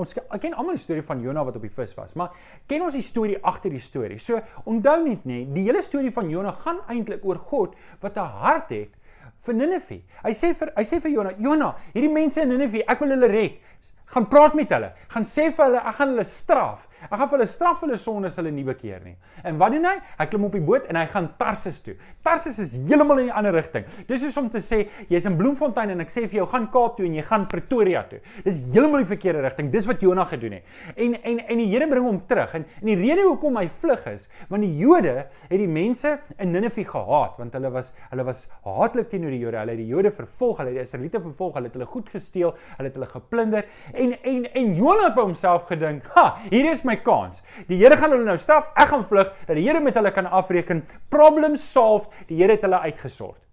Ons 0.00 0.14
ek 0.16 0.38
ken 0.40 0.54
almal 0.56 0.78
die 0.78 0.80
storie 0.80 1.04
van 1.04 1.20
Jonah 1.20 1.42
wat 1.44 1.58
op 1.58 1.64
die 1.66 1.72
vis 1.72 1.92
was, 1.98 2.14
maar 2.16 2.32
ken 2.68 2.86
ons 2.86 2.94
die 2.96 3.04
storie 3.04 3.36
agter 3.44 3.74
die 3.74 3.82
storie. 3.82 4.16
So 4.16 4.40
onthou 4.64 5.02
net 5.04 5.26
nê, 5.28 5.42
die 5.52 5.66
hele 5.66 5.82
storie 5.84 6.12
van 6.14 6.30
Jonah 6.32 6.54
gaan 6.62 6.80
eintlik 6.88 7.24
oor 7.28 7.36
God 7.50 7.74
wat 8.00 8.16
'n 8.16 8.24
hart 8.40 8.70
het 8.70 8.90
vir 9.44 9.54
Ninive. 9.54 10.00
Hy 10.24 10.32
sê 10.32 10.54
vir 10.54 10.72
hy 10.76 10.82
sê 10.82 11.00
vir 11.00 11.10
Jonah, 11.10 11.34
Jonah, 11.38 11.74
hierdie 11.92 12.12
mense 12.12 12.40
in 12.40 12.48
Ninive, 12.48 12.84
ek 12.88 13.00
wil 13.00 13.10
hulle 13.10 13.28
red. 13.28 13.60
Gaan 14.06 14.26
praat 14.30 14.54
met 14.54 14.70
hulle. 14.70 14.92
Gaan 15.08 15.24
sê 15.24 15.50
vir 15.52 15.64
hulle, 15.64 15.78
ek 15.82 15.94
gaan 15.98 16.08
hulle 16.14 16.24
straf. 16.24 16.88
Ek 17.06 17.14
gaan 17.18 17.28
vir 17.28 17.38
hulle 17.38 17.48
straf 17.50 17.82
hulle 17.84 17.98
sonde 18.00 18.30
as 18.30 18.38
hulle 18.40 18.50
nie 18.54 18.64
bekeer 18.66 19.02
nie. 19.04 19.14
En 19.44 19.58
wat 19.60 19.74
doen 19.74 19.84
hy? 19.84 19.94
Hy 20.18 20.26
klim 20.30 20.46
op 20.48 20.56
die 20.56 20.64
boot 20.64 20.88
en 20.90 20.98
hy 20.98 21.04
gaan 21.12 21.28
Tarsus 21.38 21.82
toe. 21.84 21.96
Tarsus 22.24 22.58
is 22.62 22.76
heeltemal 22.88 23.20
in 23.22 23.30
die 23.30 23.36
ander 23.36 23.54
rigting. 23.54 23.86
Dis 24.08 24.24
soos 24.24 24.36
om 24.40 24.48
te 24.52 24.62
sê 24.64 24.82
jy's 25.12 25.26
in 25.28 25.36
Bloemfontein 25.38 25.92
en 25.94 26.04
ek 26.04 26.12
sê 26.12 26.24
vir 26.26 26.40
jou 26.40 26.48
gaan 26.50 26.68
Kaap 26.72 26.96
toe 26.98 27.06
en 27.06 27.14
jy 27.18 27.24
gaan 27.26 27.46
Pretoria 27.50 28.02
toe. 28.10 28.20
Dis 28.46 28.62
heeltemal 28.72 29.04
die 29.04 29.10
verkeerde 29.12 29.44
rigting. 29.44 29.70
Dis 29.74 29.88
wat 29.88 30.02
Jonah 30.02 30.26
gedoen 30.30 30.58
het. 30.58 30.74
En 30.96 31.14
en 31.22 31.42
en 31.46 31.62
die 31.62 31.68
Here 31.70 31.88
bring 31.90 32.06
hom 32.06 32.22
terug. 32.28 32.54
En 32.56 32.66
en 32.80 32.90
die 32.90 32.96
rede 32.98 33.26
hoekom 33.26 33.58
hy 33.60 33.66
vlug 33.82 34.06
is, 34.10 34.28
want 34.50 34.64
die 34.64 34.72
Jode 34.80 35.14
het 35.26 35.58
die 35.60 35.70
mense 35.70 36.16
in 36.42 36.52
Ninive 36.54 36.84
gehaat 36.86 37.36
want 37.40 37.54
hulle 37.56 37.70
was 37.74 37.92
hulle 38.10 38.24
was 38.26 38.46
haatlik 38.66 39.10
teenoor 39.12 39.34
die 39.34 39.42
Jode. 39.42 39.60
Hulle 39.60 39.76
het 39.76 39.82
die 39.82 39.90
Jode 39.90 40.12
vervolg, 40.14 40.60
hulle 40.60 40.72
het 40.72 40.80
die 40.80 40.86
Israeliete 40.86 41.22
vervolg, 41.22 41.56
hulle 41.58 41.70
het 41.70 41.76
hulle 41.78 41.88
goed 41.90 42.10
gesteel, 42.12 42.54
hulle 42.76 42.90
het 42.90 42.98
hulle 42.98 43.10
geplunder. 43.10 43.68
En 43.92 44.16
en 44.16 44.48
en 44.62 44.74
Jonah 44.78 45.08
het 45.08 45.16
by 45.18 45.26
homself 45.26 45.66
gedink, 45.70 46.06
"Ha, 46.14 46.26
hier 46.50 46.70
is 46.70 46.82
my 46.86 46.96
kans. 47.02 47.42
Die 47.68 47.78
Here 47.80 47.98
gaan 47.98 48.14
hulle 48.14 48.26
nou 48.26 48.38
straf. 48.40 48.70
Ek 48.78 48.92
gaan 48.92 49.04
vlug 49.08 49.32
dat 49.48 49.56
die 49.58 49.66
Here 49.66 49.82
met 49.84 49.98
hulle 49.98 50.12
kan 50.14 50.30
afreken. 50.30 50.84
Problem 51.12 51.58
solved. 51.60 52.10
Die 52.30 52.38
Here 52.40 52.56
het 52.56 52.64
hulle 52.66 52.80
uitgesort. 52.86 53.45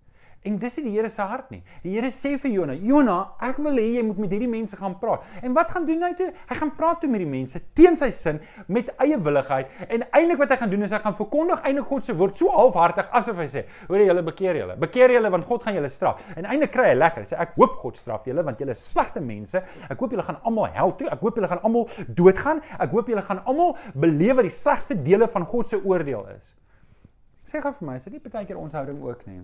En 0.43 0.57
dis 0.59 0.75
nie 0.77 0.89
die 0.89 0.93
Here 0.97 1.07
se 1.07 1.23
hart 1.23 1.51
nie. 1.53 1.62
Die 1.85 1.93
Here 1.93 2.09
sê 2.12 2.33
vir 2.41 2.51
Jona, 2.51 2.73
Jona, 2.75 3.15
ek 3.47 3.62
wil 3.63 3.77
hê 3.79 3.85
jy 3.95 4.01
moet 4.03 4.17
met 4.25 4.33
hierdie 4.35 4.50
mense 4.51 4.75
gaan 4.75 4.97
praat. 5.00 5.23
En 5.39 5.53
wat 5.55 5.71
gaan 5.71 5.85
doen 5.88 6.03
hy 6.03 6.09
toe? 6.19 6.27
Hy 6.50 6.57
gaan 6.59 6.71
praat 6.75 7.00
toe 7.00 7.09
met 7.12 7.23
die 7.23 7.29
mense 7.29 7.62
teen 7.77 7.95
sy 8.00 8.09
sin 8.12 8.41
met 8.67 8.89
eie 9.03 9.15
willigheid. 9.23 9.71
En 9.88 10.03
eintlik 10.09 10.41
wat 10.41 10.51
hy 10.51 10.57
gaan 10.59 10.73
doen 10.73 10.83
is 10.83 10.91
hy 10.91 11.00
gaan 11.05 11.15
verkondig 11.15 11.63
eintlik 11.63 11.88
God 11.88 12.03
se 12.03 12.17
woord 12.19 12.41
so 12.41 12.51
halfhartig 12.51 13.15
asof 13.15 13.39
hy 13.39 13.47
sê, 13.53 13.63
hoor 13.88 14.03
jy 14.03 14.09
julle 14.09 14.25
bekeer 14.27 14.59
julle. 14.59 14.75
Bekeer 14.83 15.15
julle 15.15 15.31
want 15.38 15.47
God 15.47 15.63
gaan 15.63 15.79
julle 15.79 15.91
straf. 15.95 16.25
En 16.35 16.50
eintlik 16.51 16.75
kry 16.75 16.89
hy 16.91 17.00
lekker. 17.00 17.23
Hy 17.23 17.31
sê 17.31 17.39
ek 17.47 17.55
hoop 17.62 17.79
God 17.85 18.03
straf 18.03 18.27
julle 18.27 18.43
want 18.43 18.59
julle 18.59 18.75
is 18.75 18.83
slegte 18.83 19.23
mense. 19.23 19.63
Ek 19.88 19.95
hoop 19.95 20.12
julle 20.12 20.27
gaan 20.27 20.41
almal 20.43 20.67
hel 20.75 20.91
toe. 21.00 21.07
Ek 21.13 21.23
hoop 21.23 21.39
julle 21.39 21.51
gaan 21.53 21.63
almal 21.63 21.88
doodgaan. 22.19 22.59
Ek 22.83 22.91
hoop 22.91 23.15
julle 23.15 23.23
gaan 23.23 23.39
almal 23.47 23.77
beleef 23.95 24.41
wat 24.41 24.51
die 24.51 24.57
slegste 24.59 25.00
dele 25.07 25.31
van 25.31 25.47
God 25.47 25.71
se 25.71 25.79
oordeel 25.79 26.27
is. 26.35 26.51
Sê 27.47 27.59
gou 27.63 27.71
vir 27.75 27.88
my, 27.88 27.95
is 28.00 28.07
dit 28.07 28.15
nie 28.15 28.23
baie 28.23 28.47
keer 28.47 28.59
ons 28.59 28.75
houding 28.75 29.00
ook 29.03 29.27
nie? 29.27 29.41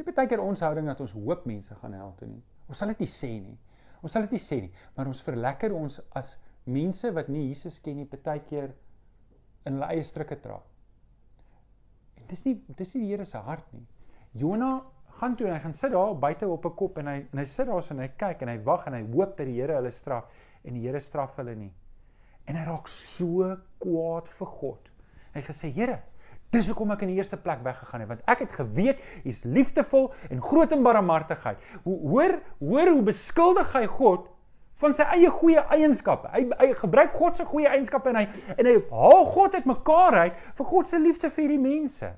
Dis 0.00 0.06
nie 0.08 0.16
baie 0.16 0.28
keer 0.30 0.40
ons 0.40 0.62
houding 0.64 0.86
dat 0.88 1.00
ons 1.04 1.12
hoop 1.12 1.42
mense 1.44 1.74
gaan 1.76 1.92
help 1.92 2.14
toe 2.16 2.26
nie. 2.30 2.40
Ons 2.72 2.80
sal 2.80 2.88
dit 2.88 3.02
nie 3.02 3.08
sê 3.12 3.28
nie. 3.36 3.58
Ons 4.00 4.14
sal 4.16 4.24
dit 4.24 4.32
nie 4.32 4.40
sê 4.40 4.56
nie, 4.64 4.70
maar 4.96 5.10
ons 5.10 5.18
verlekker 5.26 5.74
ons 5.76 5.98
as 6.16 6.30
mense 6.64 7.10
wat 7.12 7.28
nie 7.28 7.42
Jesus 7.50 7.76
ken 7.84 7.98
nie, 8.00 8.06
baie 8.08 8.40
keer 8.48 8.70
in 9.68 9.76
hulle 9.76 9.90
eie 9.92 10.06
strikke 10.08 10.38
trap. 10.40 10.64
En 12.16 12.24
dis 12.30 12.46
nie 12.46 12.54
dis 12.78 12.94
nie 12.96 13.02
die 13.02 13.10
Here 13.10 13.26
se 13.28 13.42
hart 13.44 13.68
nie. 13.76 13.84
Jona 14.40 14.70
gaan 15.20 15.36
toe 15.36 15.50
en 15.50 15.58
hy 15.58 15.60
gaan 15.66 15.76
sit 15.76 15.92
daar 15.92 16.16
buite 16.16 16.48
op 16.48 16.64
'n 16.64 16.76
kop 16.80 16.96
en 16.96 17.12
hy 17.12 17.18
en 17.20 17.38
hy 17.38 17.44
sit 17.44 17.68
daar 17.68 17.82
so 17.82 17.92
en 17.92 18.00
hy 18.00 18.08
kyk 18.08 18.42
en 18.42 18.54
hy 18.54 18.58
wag 18.64 18.86
en 18.86 18.94
hy 18.94 19.02
hoop 19.02 19.36
dat 19.36 19.46
die 19.46 19.60
Here 19.60 19.76
hulle 19.82 19.92
straf 19.92 20.32
en 20.64 20.80
die 20.80 20.86
Here 20.86 21.00
straf 21.00 21.36
hulle 21.36 21.54
nie. 21.54 21.72
En 22.48 22.56
hy 22.56 22.64
raak 22.64 22.88
so 22.88 23.52
kwaad 23.78 24.28
vir 24.28 24.46
God. 24.46 24.90
Hy 25.34 25.42
gesê, 25.42 25.74
"Here, 25.74 26.02
Dis 26.50 26.66
hoekom 26.66 26.90
ek 26.90 27.04
in 27.06 27.12
die 27.12 27.20
eerste 27.20 27.38
plek 27.38 27.62
weggegaan 27.62 28.02
het 28.02 28.10
want 28.10 28.30
ek 28.30 28.42
het 28.44 28.54
geweet 28.58 29.02
hy's 29.22 29.44
liefdevol 29.46 30.10
en 30.30 30.42
groot 30.42 30.72
in 30.74 30.82
barmhartigheid. 30.82 31.60
Hoor 31.84 32.40
hoor 32.58 32.90
hoe 32.96 33.04
beskuldig 33.06 33.70
hy 33.76 33.86
God 33.86 34.26
van 34.80 34.96
sy 34.96 35.04
eie 35.14 35.30
goeie 35.30 35.62
eienskappe. 35.76 36.30
Hy 36.32 36.46
hy 36.58 36.72
gebruik 36.80 37.14
God 37.20 37.38
se 37.38 37.46
goeie 37.46 37.70
eienskappe 37.70 38.10
en 38.10 38.22
hy 38.22 38.26
en 38.56 38.66
hy 38.66 38.74
haal 38.90 39.28
God 39.30 39.54
uit 39.58 39.68
mekaar 39.68 40.18
uit 40.24 40.42
vir 40.58 40.70
God 40.72 40.90
se 40.90 40.98
liefde 40.98 41.30
vir 41.30 41.44
hierdie 41.44 41.62
mense. 41.62 42.10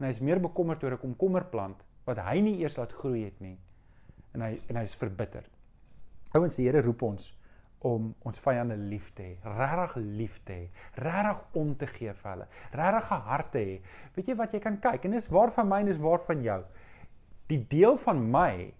En 0.00 0.08
hy's 0.08 0.20
meer 0.20 0.42
bekommerd 0.42 0.84
oor 0.84 0.98
'n 0.98 1.04
komkommerplant 1.06 1.80
wat 2.04 2.18
hy 2.18 2.40
nie 2.40 2.58
eers 2.60 2.76
laat 2.76 2.92
groei 2.92 3.24
het 3.24 3.40
nie. 3.40 3.56
En 4.34 4.42
hy 4.42 4.60
en 4.68 4.76
hy's 4.76 4.94
verbitterd. 4.94 5.50
Ouens, 6.34 6.56
die 6.56 6.66
Here 6.66 6.82
roep 6.82 7.02
ons 7.02 7.32
om 7.84 8.14
ons 8.24 8.40
vyande 8.40 8.76
lief 8.80 9.10
te 9.16 9.22
hê, 9.26 9.32
regtig 9.44 9.96
lief 10.18 10.38
te 10.48 10.56
hê, 10.56 10.68
regtig 11.04 11.42
om 11.60 11.74
te 11.76 11.88
gee 11.90 12.14
vir 12.16 12.30
hulle, 12.30 12.46
regtig 12.72 13.10
'n 13.12 13.26
hart 13.28 13.50
te 13.52 13.58
hê. 13.58 13.74
Weet 14.16 14.28
jy 14.28 14.36
wat 14.36 14.54
jy 14.54 14.60
kan 14.60 14.78
kyk 14.80 15.04
en 15.04 15.16
dis 15.16 15.28
waar 15.28 15.50
van 15.50 15.68
my 15.68 15.80
en 15.80 15.86
dis 15.92 16.00
waar 16.00 16.24
van 16.26 16.42
jou. 16.42 16.62
Die 17.48 17.60
deel 17.68 17.96
van 17.96 18.30
my 18.30 18.72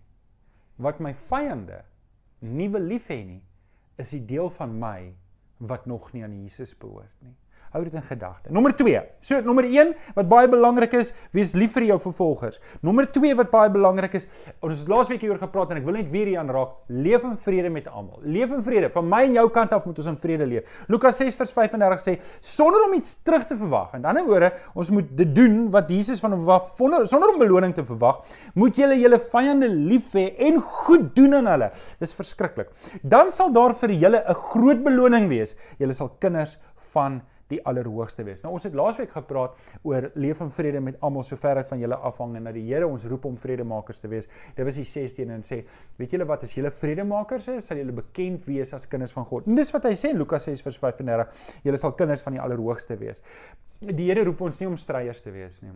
wat 0.78 1.00
my 1.00 1.12
vyande 1.12 1.84
nie 2.40 2.68
wil 2.68 2.82
lief 2.82 3.08
hê 3.08 3.24
nie, 3.24 3.42
is 3.98 4.10
die 4.10 4.24
deel 4.24 4.50
van 4.50 4.78
my 4.80 5.14
wat 5.58 5.86
nog 5.86 6.12
nie 6.12 6.24
aan 6.24 6.42
Jesus 6.42 6.74
behoort 6.74 7.22
nie. 7.22 7.36
Hou 7.74 7.80
dit 7.82 7.94
in 7.98 8.04
gedagte. 8.06 8.52
Nommer 8.54 8.70
2. 8.78 9.00
So 9.18 9.40
nommer 9.42 9.66
1 9.66 9.88
wat 10.14 10.28
baie 10.30 10.46
belangrik 10.46 10.92
is, 10.94 11.08
wees 11.34 11.56
lief 11.58 11.72
vir 11.74 11.88
jou 11.88 11.96
vervolgers. 12.04 12.60
Nommer 12.86 13.08
2 13.10 13.34
wat 13.40 13.48
baie 13.50 13.72
belangrik 13.74 14.12
is, 14.14 14.28
ons 14.62 14.84
het 14.84 14.92
laasweek 14.92 15.24
hieroor 15.24 15.40
gepraat 15.42 15.72
en 15.74 15.80
ek 15.80 15.88
wil 15.88 15.98
net 15.98 16.12
weer 16.12 16.30
hier 16.30 16.38
aanraak, 16.44 16.76
leef 16.86 17.26
in 17.26 17.34
vrede 17.42 17.72
met 17.74 17.88
almal. 17.90 18.20
Leef 18.22 18.54
in 18.54 18.62
vrede. 18.62 18.92
Van 18.94 19.08
my 19.10 19.24
en 19.26 19.34
jou 19.40 19.44
kant 19.56 19.74
af 19.74 19.88
moet 19.90 19.98
ons 20.04 20.10
in 20.12 20.20
vrede 20.22 20.46
leef. 20.52 20.78
Lukas 20.86 21.18
6 21.18 21.40
vers 21.42 21.56
35 21.58 22.04
sê 22.04 22.16
sonder 22.54 22.86
om 22.86 22.94
iets 22.94 23.10
terug 23.26 23.48
te 23.50 23.58
verwag. 23.58 23.98
In 23.98 24.06
ander 24.12 24.30
woorde, 24.30 24.52
ons 24.78 24.94
moet 24.94 25.10
dit 25.24 25.34
doen 25.34 25.58
wat 25.74 25.90
Jesus 25.90 26.22
van 26.22 26.38
verwag 26.38 26.70
sonder 26.78 27.34
om 27.34 27.42
beloning 27.42 27.74
te 27.74 27.82
verwag. 27.90 28.22
Moet 28.54 28.78
julle 28.84 29.02
julle 29.02 29.18
vyande 29.34 29.74
lief 29.74 30.14
hê 30.14 30.28
en 30.46 30.62
goed 30.62 31.10
doen 31.18 31.40
aan 31.42 31.50
hulle. 31.56 31.72
Dis 31.98 32.14
verskriklik. 32.14 32.70
Dan 33.02 33.34
sal 33.34 33.50
daar 33.50 33.74
vir 33.82 33.98
julle 33.98 34.22
'n 34.22 34.42
groot 34.54 34.86
beloning 34.86 35.26
wees. 35.28 35.58
Julle 35.82 35.92
sal 35.92 36.14
kinders 36.22 36.54
van 36.94 37.24
die 37.54 37.62
allerhoogste 37.70 38.26
wees. 38.26 38.42
Nou 38.44 38.52
ons 38.56 38.66
het 38.66 38.76
laasweek 38.76 39.14
gepraat 39.14 39.56
oor 39.82 40.10
leef 40.18 40.42
in 40.44 40.52
vrede 40.54 40.82
met 40.84 40.98
almal 41.04 41.26
sover 41.26 41.60
dit 41.60 41.70
van 41.70 41.80
julle 41.82 41.98
afhang 42.10 42.36
en 42.38 42.50
dat 42.50 42.58
die 42.58 42.66
Here 42.68 42.88
ons 42.88 43.06
roep 43.10 43.26
om 43.28 43.38
vredemakers 43.40 44.02
te 44.02 44.10
wees. 44.12 44.28
Dit 44.56 44.66
was 44.66 44.78
die 44.80 44.86
16 44.88 45.32
en 45.34 45.44
sê, 45.46 45.62
weet 46.00 46.16
julle 46.16 46.28
wat 46.28 46.46
as 46.46 46.54
julle 46.56 46.72
vredemakers 46.74 47.50
is, 47.54 47.68
sal 47.70 47.80
julle 47.80 47.94
bekend 47.96 48.46
wees 48.50 48.74
as 48.76 48.88
kinders 48.90 49.14
van 49.16 49.26
God. 49.28 49.48
En 49.50 49.58
dis 49.58 49.72
wat 49.74 49.88
hy 49.88 49.94
sê 49.98 50.12
in 50.14 50.20
Lukas 50.20 50.48
6 50.50 50.64
vers 50.66 50.80
35, 50.82 51.50
julle 51.66 51.80
sal 51.80 51.96
kinders 51.98 52.24
van 52.26 52.38
die 52.38 52.44
allerhoogste 52.44 52.98
wees. 53.00 53.24
Die 53.84 54.08
Here 54.08 54.24
roep 54.24 54.40
ons 54.46 54.60
nie 54.60 54.70
om 54.70 54.78
stryers 54.80 55.22
te 55.24 55.32
wees 55.34 55.62
nie. 55.64 55.74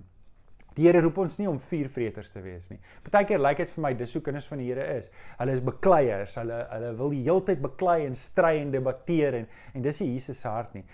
Die 0.79 0.87
Here 0.87 1.01
roep 1.03 1.17
ons 1.19 1.41
nie 1.41 1.49
om 1.51 1.57
vuurvreters 1.59 2.29
te 2.31 2.39
wees 2.39 2.69
nie. 2.71 2.77
Partykeer 3.03 3.41
lyk 3.43 3.65
dit 3.65 3.71
vir 3.75 3.83
my 3.83 3.91
dis 3.99 4.13
hoe 4.15 4.21
kinders 4.23 4.47
van 4.47 4.61
die 4.63 4.69
Here 4.69 4.85
is. 4.95 5.09
Hulle 5.41 5.57
is 5.57 5.63
bekleiers. 5.67 6.37
Hulle 6.39 6.59
hulle 6.71 6.93
wil 7.01 7.15
die 7.17 7.23
heeltyd 7.25 7.59
beklei 7.65 8.05
en 8.07 8.15
stry 8.19 8.61
en 8.61 8.71
debatteer 8.71 9.41
en 9.41 9.49
en 9.75 9.83
dis 9.83 9.99
nie 10.03 10.13
Jesus 10.13 10.39
se 10.39 10.51
hart 10.51 10.77
nie. 10.77 10.85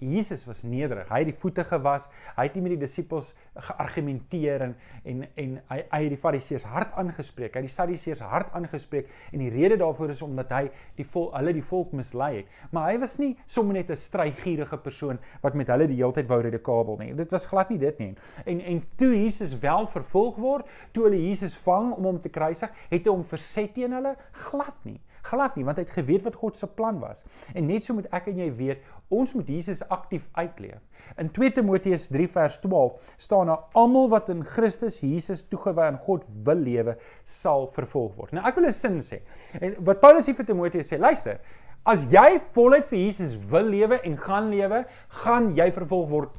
Jesus 0.00 0.46
was 0.48 0.64
nederig. 0.64 1.10
Hy 1.12 1.20
het 1.22 1.28
die 1.28 1.36
voete 1.42 1.64
gewas. 1.68 2.08
Hy 2.38 2.46
het 2.48 2.56
nie 2.56 2.62
met 2.64 2.74
die 2.74 2.80
disippels 2.86 3.34
geargumenteer 3.68 4.64
en 4.70 4.74
en 5.04 5.26
en 5.44 5.58
hy 5.74 5.80
hy 5.92 6.00
het 6.06 6.14
die 6.14 6.20
fariseërs 6.24 6.64
hart 6.72 6.96
aangespreek. 7.00 7.52
Hy 7.52 7.64
het 7.66 7.68
die 7.68 7.74
sadiseërs 7.76 8.24
hart 8.24 8.56
aangespreek 8.56 9.12
en 9.30 9.44
die 9.44 9.50
rede 9.52 9.76
daarvoor 9.84 10.14
is 10.16 10.24
omdat 10.24 10.56
hy 10.56 10.62
die 10.96 11.08
vol 11.12 11.28
hulle 11.34 11.52
die 11.52 11.66
volk 11.68 11.92
mislei 11.92 12.30
het. 12.38 12.56
Maar 12.72 12.94
hy 12.94 12.96
was 13.04 13.18
nie 13.20 13.34
sommer 13.44 13.76
net 13.76 13.92
'n 13.92 14.00
strygierige 14.00 14.80
persoon 14.80 15.20
wat 15.42 15.54
met 15.54 15.68
hulle 15.68 15.86
die 15.86 16.00
heeltyd 16.00 16.32
wou 16.32 16.40
redekabel 16.40 16.96
nie. 17.04 17.12
Dit 17.14 17.30
was 17.30 17.46
glad 17.46 17.68
nie 17.68 17.78
dit 17.78 17.98
nie. 17.98 18.14
En 18.46 18.60
en 18.60 18.82
toe 18.96 19.12
Jesus 19.12 19.33
Jesus 19.34 19.58
wel 19.58 19.88
vervolg 19.90 20.38
word, 20.38 20.68
toe 20.92 21.08
hulle 21.08 21.18
Jesus 21.18 21.56
vang 21.66 21.92
om 21.96 22.04
hom 22.04 22.20
te 22.22 22.30
kruisig, 22.32 22.70
het 22.90 23.04
hy 23.04 23.10
hom 23.10 23.26
verset 23.26 23.74
teen 23.74 23.92
hulle 23.96 24.14
glad 24.46 24.86
nie. 24.86 25.00
Glad 25.24 25.54
nie, 25.56 25.64
want 25.64 25.78
hy 25.80 25.86
het 25.86 25.94
geweet 25.96 26.24
wat 26.26 26.36
God 26.36 26.58
se 26.58 26.66
plan 26.76 26.98
was. 27.00 27.24
En 27.56 27.64
net 27.68 27.84
so 27.86 27.96
moet 27.96 28.10
ek 28.12 28.28
en 28.28 28.42
jy 28.42 28.50
weet, 28.58 28.84
ons 29.14 29.32
moet 29.36 29.48
Jesus 29.48 29.80
aktief 29.94 30.26
uitleef. 30.36 30.82
In 31.20 31.30
2 31.32 31.54
Timoteus 31.56 32.10
3 32.12 32.28
vers 32.34 32.58
12 32.60 33.14
staan 33.24 33.48
daar 33.48 33.64
almal 33.80 34.10
wat 34.12 34.28
in 34.32 34.44
Christus 34.44 35.00
Jesus 35.00 35.44
toegewy 35.48 35.88
aan 35.88 36.00
God 36.04 36.28
wil 36.44 36.60
lewe, 36.60 36.98
sal 37.24 37.70
vervolg 37.72 38.12
word. 38.20 38.36
Nou 38.36 38.44
ek 38.44 38.60
wil 38.60 38.68
'n 38.68 38.72
sin 38.72 39.00
sê. 39.00 39.22
En 39.60 39.76
wat 39.84 40.00
Paulus 40.00 40.26
hier 40.26 40.36
vir 40.36 40.46
Timoteus 40.46 40.92
sê, 40.92 40.98
luister, 41.00 41.40
as 41.86 42.04
jy 42.04 42.40
voluit 42.52 42.84
vir 42.84 42.98
Jesus 42.98 43.36
wil 43.48 43.64
lewe 43.64 44.00
en 44.04 44.16
gaan 44.16 44.50
lewe, 44.50 44.84
gaan 45.24 45.54
jy 45.56 45.70
vervolg 45.72 46.08
word 46.10 46.30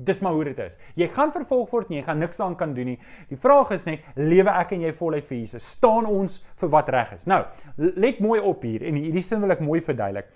Dis 0.00 0.20
maar 0.24 0.32
hoe 0.32 0.44
dit 0.48 0.60
is. 0.64 0.78
Jy 0.96 1.10
gaan 1.12 1.32
vervolg 1.34 1.70
word 1.74 1.90
en 1.90 1.98
jy 1.98 2.04
gaan 2.06 2.22
niks 2.22 2.40
aan 2.40 2.54
kan 2.56 2.72
doen 2.76 2.94
nie. 2.94 2.98
Die 3.28 3.36
vraag 3.40 3.74
is 3.76 3.84
net, 3.84 4.06
lewe 4.16 4.52
ek 4.62 4.72
en 4.72 4.86
jy 4.86 4.92
voluit 4.96 5.26
vir 5.28 5.36
Jesus? 5.42 5.66
Staan 5.76 6.08
ons 6.08 6.38
vir 6.62 6.70
wat 6.72 6.88
reg 6.94 7.12
is? 7.18 7.26
Nou, 7.28 7.42
let 7.76 8.22
mooi 8.24 8.38
op 8.40 8.64
hier 8.64 8.86
en 8.88 8.96
hierdie 8.96 9.24
sin 9.24 9.42
wil 9.44 9.52
ek 9.52 9.60
mooi 9.64 9.80
verduidelik. 9.84 10.30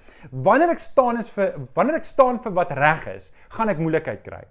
Wanneer 0.44 0.74
ek 0.74 0.84
staan 0.84 1.20
is 1.22 1.30
vir 1.32 1.54
wanneer 1.76 1.96
ek 2.02 2.08
staan 2.08 2.42
vir 2.44 2.52
wat 2.58 2.74
reg 2.76 3.08
is, 3.14 3.30
gaan 3.56 3.72
ek 3.72 3.80
moeilikheid 3.80 4.20
kry. 4.26 4.42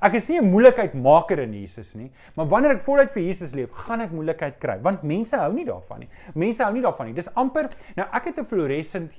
Ek 0.00 0.14
is 0.16 0.28
nie 0.30 0.38
'n 0.40 0.50
moeilikheidmaker 0.50 1.38
in 1.40 1.52
Jesus 1.52 1.94
nie, 1.94 2.10
maar 2.36 2.46
wanneer 2.46 2.76
ek 2.76 2.80
voluit 2.80 3.10
vir 3.10 3.22
Jesus 3.22 3.52
leef, 3.54 3.70
gaan 3.70 4.00
ek 4.00 4.12
moeilikheid 4.12 4.58
kry, 4.58 4.78
want 4.80 5.02
mense 5.02 5.36
hou 5.36 5.52
nie 5.52 5.64
daarvan 5.64 6.00
nie. 6.00 6.08
Mense 6.34 6.64
hou 6.64 6.72
nie 6.72 6.82
daarvan 6.82 7.06
nie. 7.06 7.14
Dis 7.14 7.28
amper 7.34 7.68
nou 7.96 8.06
ek 8.12 8.24
het 8.24 8.38
'n 8.38 8.44
fluoresent 8.44 9.12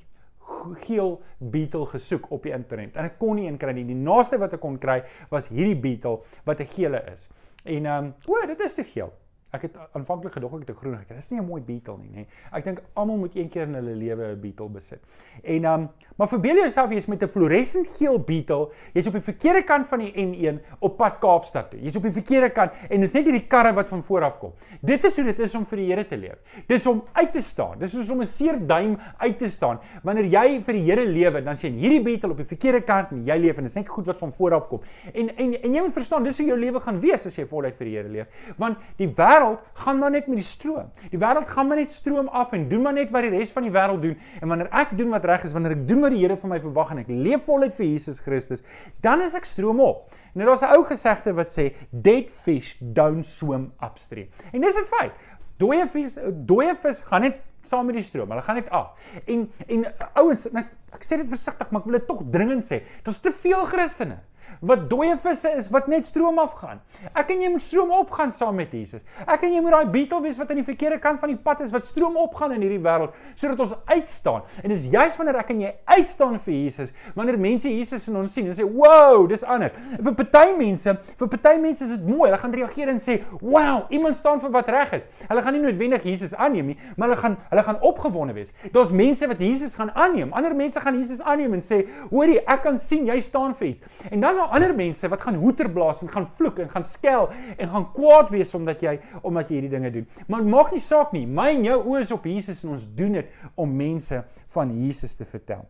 geel 0.86 1.22
beetle 1.40 1.86
gesoek 1.86 2.32
op 2.32 2.44
die 2.44 2.54
internet 2.54 2.96
en 2.98 3.06
ek 3.10 3.18
kon 3.20 3.36
nie 3.36 3.48
een 3.48 3.58
kry 3.58 3.74
nie. 3.74 3.86
Die 3.88 3.98
naaste 3.98 4.40
wat 4.42 4.54
ek 4.54 4.64
kon 4.64 4.78
kry 4.82 5.02
was 5.32 5.50
hierdie 5.50 5.78
beetle 5.78 6.22
wat 6.46 6.62
'n 6.62 6.72
gele 6.78 7.04
is. 7.14 7.30
En 7.64 7.86
ehm 7.86 8.06
um, 8.06 8.14
o, 8.28 8.48
dit 8.48 8.60
is 8.60 8.74
te 8.74 8.84
geel. 8.84 9.14
Ek 9.54 9.62
het 9.62 9.76
aanvanklik 9.96 10.34
gedog 10.34 10.54
ek 10.54 10.68
het 10.68 10.70
'n 10.70 10.80
groen 10.80 10.98
gekry. 10.98 11.16
Dis 11.16 11.30
nie 11.30 11.40
'n 11.40 11.46
mooi 11.46 11.62
beetle 11.62 11.98
nie, 11.98 12.10
nê. 12.10 12.26
Ek 12.52 12.64
dink 12.64 12.82
almal 12.94 13.18
moet 13.18 13.36
een 13.36 13.50
keer 13.50 13.68
in 13.68 13.76
hulle 13.76 13.96
lewe 13.96 14.36
'n 14.36 14.40
beetle 14.42 14.70
besit. 14.70 15.00
En 15.44 15.64
ehm 15.64 15.74
um, 15.82 15.90
maar 16.18 16.28
verbeel 16.28 16.56
jouself 16.56 16.90
jy's 16.92 17.06
met 17.06 17.24
'n 17.24 17.28
fluoresent 17.28 17.88
geel 17.88 18.20
beetle, 18.20 18.70
jy's 18.94 19.08
op 19.08 19.14
die 19.14 19.22
verkeerde 19.22 19.64
kant 19.64 19.88
van 19.88 20.00
die 20.00 20.12
N1 20.14 20.60
op 20.80 20.98
pad 20.98 21.20
Kaapstad 21.20 21.72
toe. 21.72 21.82
Jy's 21.82 21.96
op 21.96 22.04
die 22.04 22.12
verkeerde 22.12 22.50
kant 22.50 22.72
en 22.90 23.00
dis 23.00 23.14
net 23.14 23.24
hierdie 23.24 23.48
karre 23.48 23.74
wat 23.74 23.90
van 23.90 24.04
voor 24.04 24.24
af 24.24 24.38
kom. 24.40 24.54
Dit 24.82 25.04
is 25.04 25.16
hoe 25.16 25.26
dit 25.26 25.40
is 25.40 25.56
om 25.56 25.66
vir 25.66 25.78
die 25.78 25.86
Here 25.86 26.06
te 26.08 26.18
leef. 26.18 26.64
Dis 26.68 26.88
om 26.88 27.04
uit 27.14 27.32
te 27.32 27.40
staan. 27.40 27.80
Dis 27.80 27.92
soos 27.92 28.10
om 28.10 28.20
'n 28.20 28.26
seer 28.26 28.68
duim 28.68 28.98
uit 29.18 29.38
te 29.38 29.50
staan. 29.50 29.80
Wanneer 30.04 30.26
jy 30.26 30.64
vir 30.64 30.74
die 30.74 30.84
Here 30.84 31.06
lewe, 31.06 31.44
dan 31.44 31.56
sien 31.56 31.74
hierdie 31.74 32.04
beetle 32.04 32.32
op 32.32 32.38
die 32.38 32.46
verkeerde 32.46 32.82
kant 32.82 33.12
en 33.12 33.26
jy 33.26 33.38
leef 33.38 33.58
en 33.58 33.64
dis 33.64 33.76
net 33.76 33.90
goed 33.90 34.06
wat 34.06 34.18
van 34.18 34.34
voor 34.34 34.54
af 34.54 34.68
kom. 34.68 34.82
En 35.14 35.36
en 35.38 35.62
en 35.62 35.74
jy 35.74 35.82
moet 35.82 35.94
verstaan, 35.94 36.24
dis 36.24 36.38
hoe 36.38 36.48
jou 36.48 36.60
lewe 36.60 36.80
gaan 36.80 37.00
wees 37.00 37.26
as 37.26 37.36
jy 37.36 37.46
voluit 37.46 37.76
vir 37.76 37.86
die 37.86 37.96
Here 37.96 38.10
leef. 38.10 38.28
Want 38.58 38.78
die 38.98 39.08
wêreld 39.08 39.45
wêreld 39.46 39.60
gaan 39.74 40.00
maar 40.00 40.12
net 40.12 40.28
met 40.28 40.40
die 40.40 40.46
stroom. 40.46 40.90
Die 41.12 41.20
wêreld 41.20 41.50
gaan 41.50 41.68
maar 41.68 41.78
net 41.78 41.92
stroom 41.92 42.28
af 42.28 42.52
en 42.54 42.68
doen 42.70 42.82
maar 42.82 42.94
net 42.94 43.12
wat 43.12 43.22
die 43.22 43.32
res 43.32 43.52
van 43.52 43.64
die 43.64 43.72
wêreld 43.72 44.02
doen. 44.02 44.18
En 44.42 44.48
wanneer 44.48 44.70
ek 44.72 44.98
doen 44.98 45.10
wat 45.10 45.26
reg 45.26 45.44
is, 45.44 45.54
wanneer 45.54 45.76
ek 45.78 45.88
doen 45.88 46.02
wat 46.02 46.12
die 46.16 46.22
Here 46.26 46.38
van 46.38 46.50
my 46.50 46.60
verwag 46.60 46.92
en 46.92 47.02
ek 47.04 47.10
leef 47.12 47.46
voluit 47.46 47.74
vir 47.76 47.86
Jesus 47.86 48.20
Christus, 48.24 48.64
dan 49.02 49.22
is 49.22 49.36
ek 49.36 49.46
stroom 49.46 49.82
op. 49.84 50.14
En 50.34 50.46
daar's 50.46 50.64
'n 50.64 50.76
ou 50.76 50.84
gesegde 50.84 51.34
wat 51.34 51.48
sê 51.48 51.74
dead 51.92 52.30
fish 52.30 52.76
don't 52.80 53.26
swim 53.26 53.72
upstream. 53.84 54.28
En 54.54 54.62
dis 54.62 54.78
'n 54.78 54.84
feit. 54.84 55.12
Dooie 55.58 55.88
vis 55.88 56.18
dooie 56.46 56.76
vis 56.76 57.02
gaan 57.02 57.22
net 57.22 57.38
saam 57.64 57.86
met 57.86 57.96
die 57.96 58.04
stroom. 58.04 58.30
Hulle 58.30 58.42
gaan 58.42 58.56
net 58.56 58.70
af. 58.70 58.94
En 59.26 59.52
en 59.68 59.86
ouens, 60.14 60.46
ek, 60.46 60.68
ek 60.94 61.04
sê 61.04 61.18
dit 61.18 61.30
versigtig, 61.30 61.72
maar 61.72 61.82
ek 61.82 61.86
wil 61.86 62.00
dit 62.00 62.08
tog 62.08 62.24
dringend 62.32 62.64
sê. 62.64 62.84
Daar's 63.04 63.20
te 63.20 63.32
veel 63.32 63.66
Christene 63.66 64.18
wat 64.66 64.90
dooie 64.90 65.16
visse 65.22 65.50
is 65.58 65.70
wat 65.74 65.88
net 65.92 66.08
stroom 66.08 66.40
af 66.40 66.56
gaan. 66.60 66.82
Ek 67.14 67.32
en 67.34 67.42
jy 67.44 67.50
moet 67.54 67.64
stroom 67.64 67.92
opgaan 67.96 68.32
saam 68.32 68.56
met 68.60 68.74
Jesus. 68.74 69.02
Ek 69.26 69.44
en 69.46 69.54
jy 69.54 69.62
moet 69.64 69.76
daai 69.76 69.92
beetle 69.94 70.22
wees 70.24 70.40
wat 70.42 70.52
aan 70.52 70.62
die 70.62 70.68
verkeerde 70.68 71.00
kant 71.04 71.22
van 71.22 71.32
die 71.34 71.40
pad 71.40 71.62
is 71.66 71.74
wat 71.76 71.88
stroom 71.88 72.18
opgaan 72.20 72.56
in 72.56 72.64
hierdie 72.66 72.82
wêreld 72.84 73.16
sodat 73.36 73.62
ons 73.66 73.76
uitstaan. 73.92 74.46
En 74.64 74.74
dis 74.74 74.88
juis 74.92 75.18
wanneer 75.20 75.40
ek 75.42 75.52
en 75.54 75.64
jy 75.66 75.74
uitstaan 75.98 76.40
vir 76.46 76.56
Jesus, 76.56 76.94
wanneer 77.18 77.40
mense 77.42 77.70
Jesus 77.70 78.08
in 78.12 78.20
ons 78.20 78.34
sien 78.34 78.48
en 78.48 78.56
sê, 78.56 78.66
"Wow, 78.66 79.28
dis 79.30 79.44
anders." 79.44 79.74
Vir 80.02 80.14
party 80.14 80.56
mense, 80.58 80.98
vir 81.18 81.28
party 81.28 81.56
mense 81.60 81.84
is 81.84 81.92
dit 81.92 82.08
mooi. 82.08 82.30
Hulle 82.30 82.38
gaan 82.38 82.54
reageer 82.54 82.90
en 82.90 83.00
sê, 83.00 83.22
"Wow, 83.42 83.86
iemand 83.90 84.16
staan 84.16 84.40
vir 84.40 84.52
wat 84.52 84.70
reg 84.70 84.94
is." 84.94 85.08
Hulle 85.28 85.42
gaan 85.42 85.54
nie 85.54 85.62
noodwendig 85.62 86.04
Jesus 86.04 86.36
aanneem 86.36 86.66
nie, 86.66 86.78
maar 86.98 87.10
hulle 87.10 87.22
gaan 87.22 87.38
hulle 87.50 87.64
gaan 87.64 87.82
opgewonde 87.82 88.34
wees. 88.34 88.52
Daar's 88.72 88.92
mense 88.92 89.28
wat 89.28 89.40
Jesus 89.40 89.76
gaan 89.76 89.92
aanneem. 89.92 90.34
Ander 90.34 90.56
mense 90.56 90.80
gaan 90.80 90.96
Jesus 90.96 91.22
aanneem 91.22 91.54
en 91.54 91.62
sê, 91.62 91.88
"Hoorie, 92.10 92.40
ek 92.46 92.62
kan 92.62 92.78
sien 92.78 93.06
jy 93.06 93.20
staan 93.20 93.56
vir 93.56 93.68
iets." 93.68 93.82
En 94.12 94.20
dan 94.22 94.35
is 94.36 94.42
daar 94.42 94.56
ander 94.58 94.74
mense 94.76 95.10
wat 95.12 95.24
gaan 95.24 95.38
hoeter 95.40 95.70
blaas 95.72 96.02
en 96.04 96.12
gaan 96.12 96.28
vloek 96.28 96.60
en 96.60 96.70
gaan 96.70 96.84
skel 96.84 97.30
en 97.58 97.70
gaan 97.72 97.88
kwaad 97.96 98.32
wees 98.34 98.52
omdat 98.58 98.84
jy 98.84 98.98
omdat 99.24 99.50
jy 99.50 99.60
hierdie 99.60 99.74
dinge 99.78 99.92
doen. 99.94 100.08
Maar 100.28 100.44
maak 100.44 100.74
nie 100.76 100.84
saak 100.84 101.14
nie. 101.16 101.26
My 101.28 101.52
en 101.54 101.64
jou 101.64 101.78
oë 101.84 102.02
is 102.04 102.12
op 102.16 102.28
Jesus 102.28 102.64
en 102.66 102.76
ons 102.76 102.88
doen 102.98 103.16
dit 103.22 103.32
om 103.56 103.78
mense 103.78 104.20
van 104.58 104.74
Jesus 104.84 105.16
te 105.16 105.28
vertel. 105.30 105.64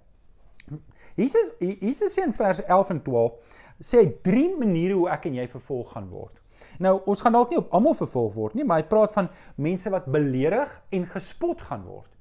Jesus 1.16 1.54
Jesus 1.60 2.16
sê 2.16 2.26
in 2.26 2.34
vers 2.36 2.64
11 2.66 2.96
en 2.96 3.04
12 3.06 3.62
sê 3.86 4.02
hy 4.02 4.10
drie 4.26 4.50
maniere 4.56 4.98
hoe 4.98 5.12
ek 5.14 5.30
en 5.30 5.38
jy 5.38 5.46
vervolg 5.52 5.94
gaan 5.94 6.10
word. 6.10 6.34
Nou, 6.80 6.98
ons 7.08 7.22
gaan 7.22 7.36
dalk 7.36 7.52
nie 7.52 7.60
op 7.60 7.72
almal 7.76 7.96
vervolg 7.96 8.34
word 8.36 8.56
nie, 8.56 8.66
maar 8.68 8.82
hy 8.82 8.88
praat 8.90 9.14
van 9.16 9.30
mense 9.62 9.92
wat 9.92 10.08
beledig 10.12 10.72
en 10.96 11.08
gespot 11.12 11.62
gaan 11.70 11.84
word. 11.88 12.12